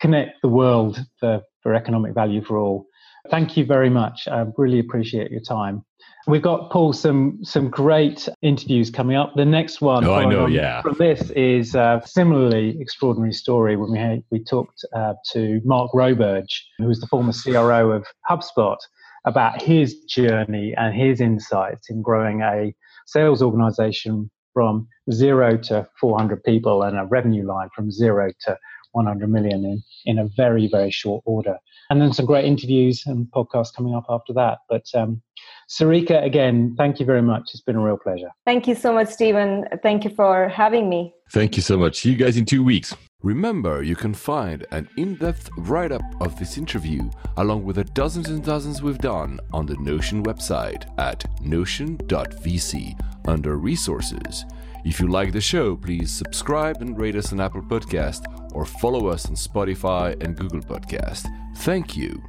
connect 0.00 0.40
the 0.40 0.48
world 0.48 0.98
for, 1.20 1.42
for 1.62 1.74
economic 1.74 2.14
value 2.14 2.42
for 2.42 2.56
all 2.56 2.86
thank 3.30 3.56
you 3.56 3.64
very 3.64 3.90
much. 3.90 4.28
I 4.28 4.46
really 4.56 4.78
appreciate 4.78 5.30
your 5.30 5.40
time. 5.40 5.84
We've 6.26 6.42
got 6.42 6.70
paul 6.70 6.92
some 6.92 7.38
some 7.44 7.70
great 7.70 8.28
interviews 8.42 8.90
coming 8.90 9.16
up. 9.16 9.34
The 9.36 9.44
next 9.44 9.80
one 9.80 10.04
oh, 10.04 10.14
i 10.14 10.24
know 10.24 10.46
yeah. 10.46 10.82
from 10.82 10.96
this 10.98 11.30
is 11.30 11.76
a 11.76 12.02
similarly 12.04 12.76
extraordinary 12.80 13.32
story 13.32 13.76
when 13.76 13.92
we 13.92 13.98
had, 13.98 14.24
we 14.32 14.42
talked 14.42 14.84
uh, 14.92 15.14
to 15.32 15.60
mark 15.64 15.92
roberge 15.92 16.52
who 16.78 16.86
was 16.86 17.00
the 17.00 17.06
former 17.06 17.32
cro 17.32 17.92
of 17.92 18.04
hubspot 18.28 18.78
about 19.24 19.62
his 19.62 20.00
journey 20.04 20.74
and 20.76 20.94
his 20.94 21.20
insights 21.20 21.90
in 21.90 22.02
growing 22.02 22.42
a 22.42 22.74
sales 23.06 23.40
organization 23.40 24.28
from 24.52 24.88
zero 25.12 25.56
to 25.56 25.86
400 26.00 26.42
people 26.42 26.82
and 26.82 26.98
a 26.98 27.04
revenue 27.04 27.46
line 27.46 27.68
from 27.74 27.90
zero 27.90 28.32
to 28.40 28.56
100 28.96 29.28
million 29.30 29.64
in, 29.64 29.82
in 30.06 30.18
a 30.18 30.28
very, 30.36 30.66
very 30.68 30.90
short 30.90 31.22
order. 31.26 31.56
And 31.90 32.00
then 32.00 32.12
some 32.12 32.26
great 32.26 32.44
interviews 32.44 33.04
and 33.06 33.26
podcasts 33.30 33.74
coming 33.74 33.94
up 33.94 34.06
after 34.08 34.32
that. 34.32 34.58
But 34.68 34.86
um, 34.94 35.22
Sarika, 35.70 36.24
again, 36.24 36.74
thank 36.76 36.98
you 36.98 37.06
very 37.06 37.22
much. 37.22 37.50
It's 37.52 37.62
been 37.62 37.76
a 37.76 37.80
real 37.80 37.98
pleasure. 37.98 38.30
Thank 38.44 38.66
you 38.66 38.74
so 38.74 38.92
much, 38.92 39.08
Stephen. 39.08 39.66
Thank 39.82 40.04
you 40.04 40.10
for 40.10 40.48
having 40.48 40.88
me. 40.88 41.14
Thank 41.30 41.56
you 41.56 41.62
so 41.62 41.76
much. 41.76 42.00
See 42.00 42.10
you 42.10 42.16
guys 42.16 42.36
in 42.36 42.44
two 42.44 42.64
weeks. 42.64 42.94
Remember, 43.22 43.82
you 43.82 43.96
can 43.96 44.14
find 44.14 44.66
an 44.70 44.88
in 44.96 45.16
depth 45.16 45.48
write 45.58 45.90
up 45.90 46.02
of 46.20 46.38
this 46.38 46.56
interview, 46.56 47.10
along 47.36 47.64
with 47.64 47.76
the 47.76 47.84
dozens 47.84 48.28
and 48.28 48.44
dozens 48.44 48.82
we've 48.82 48.98
done, 48.98 49.40
on 49.52 49.66
the 49.66 49.76
Notion 49.78 50.22
website 50.22 50.84
at 50.98 51.24
notion.vc 51.40 53.00
under 53.26 53.56
Resources. 53.56 54.44
If 54.86 55.00
you 55.00 55.08
like 55.08 55.32
the 55.32 55.40
show, 55.40 55.74
please 55.74 56.12
subscribe 56.12 56.80
and 56.80 56.96
rate 56.96 57.16
us 57.16 57.32
on 57.32 57.40
Apple 57.40 57.60
Podcast 57.60 58.22
or 58.54 58.64
follow 58.64 59.08
us 59.08 59.26
on 59.26 59.34
Spotify 59.34 60.14
and 60.22 60.36
Google 60.36 60.60
Podcast. 60.60 61.26
Thank 61.56 61.96
you. 61.96 62.22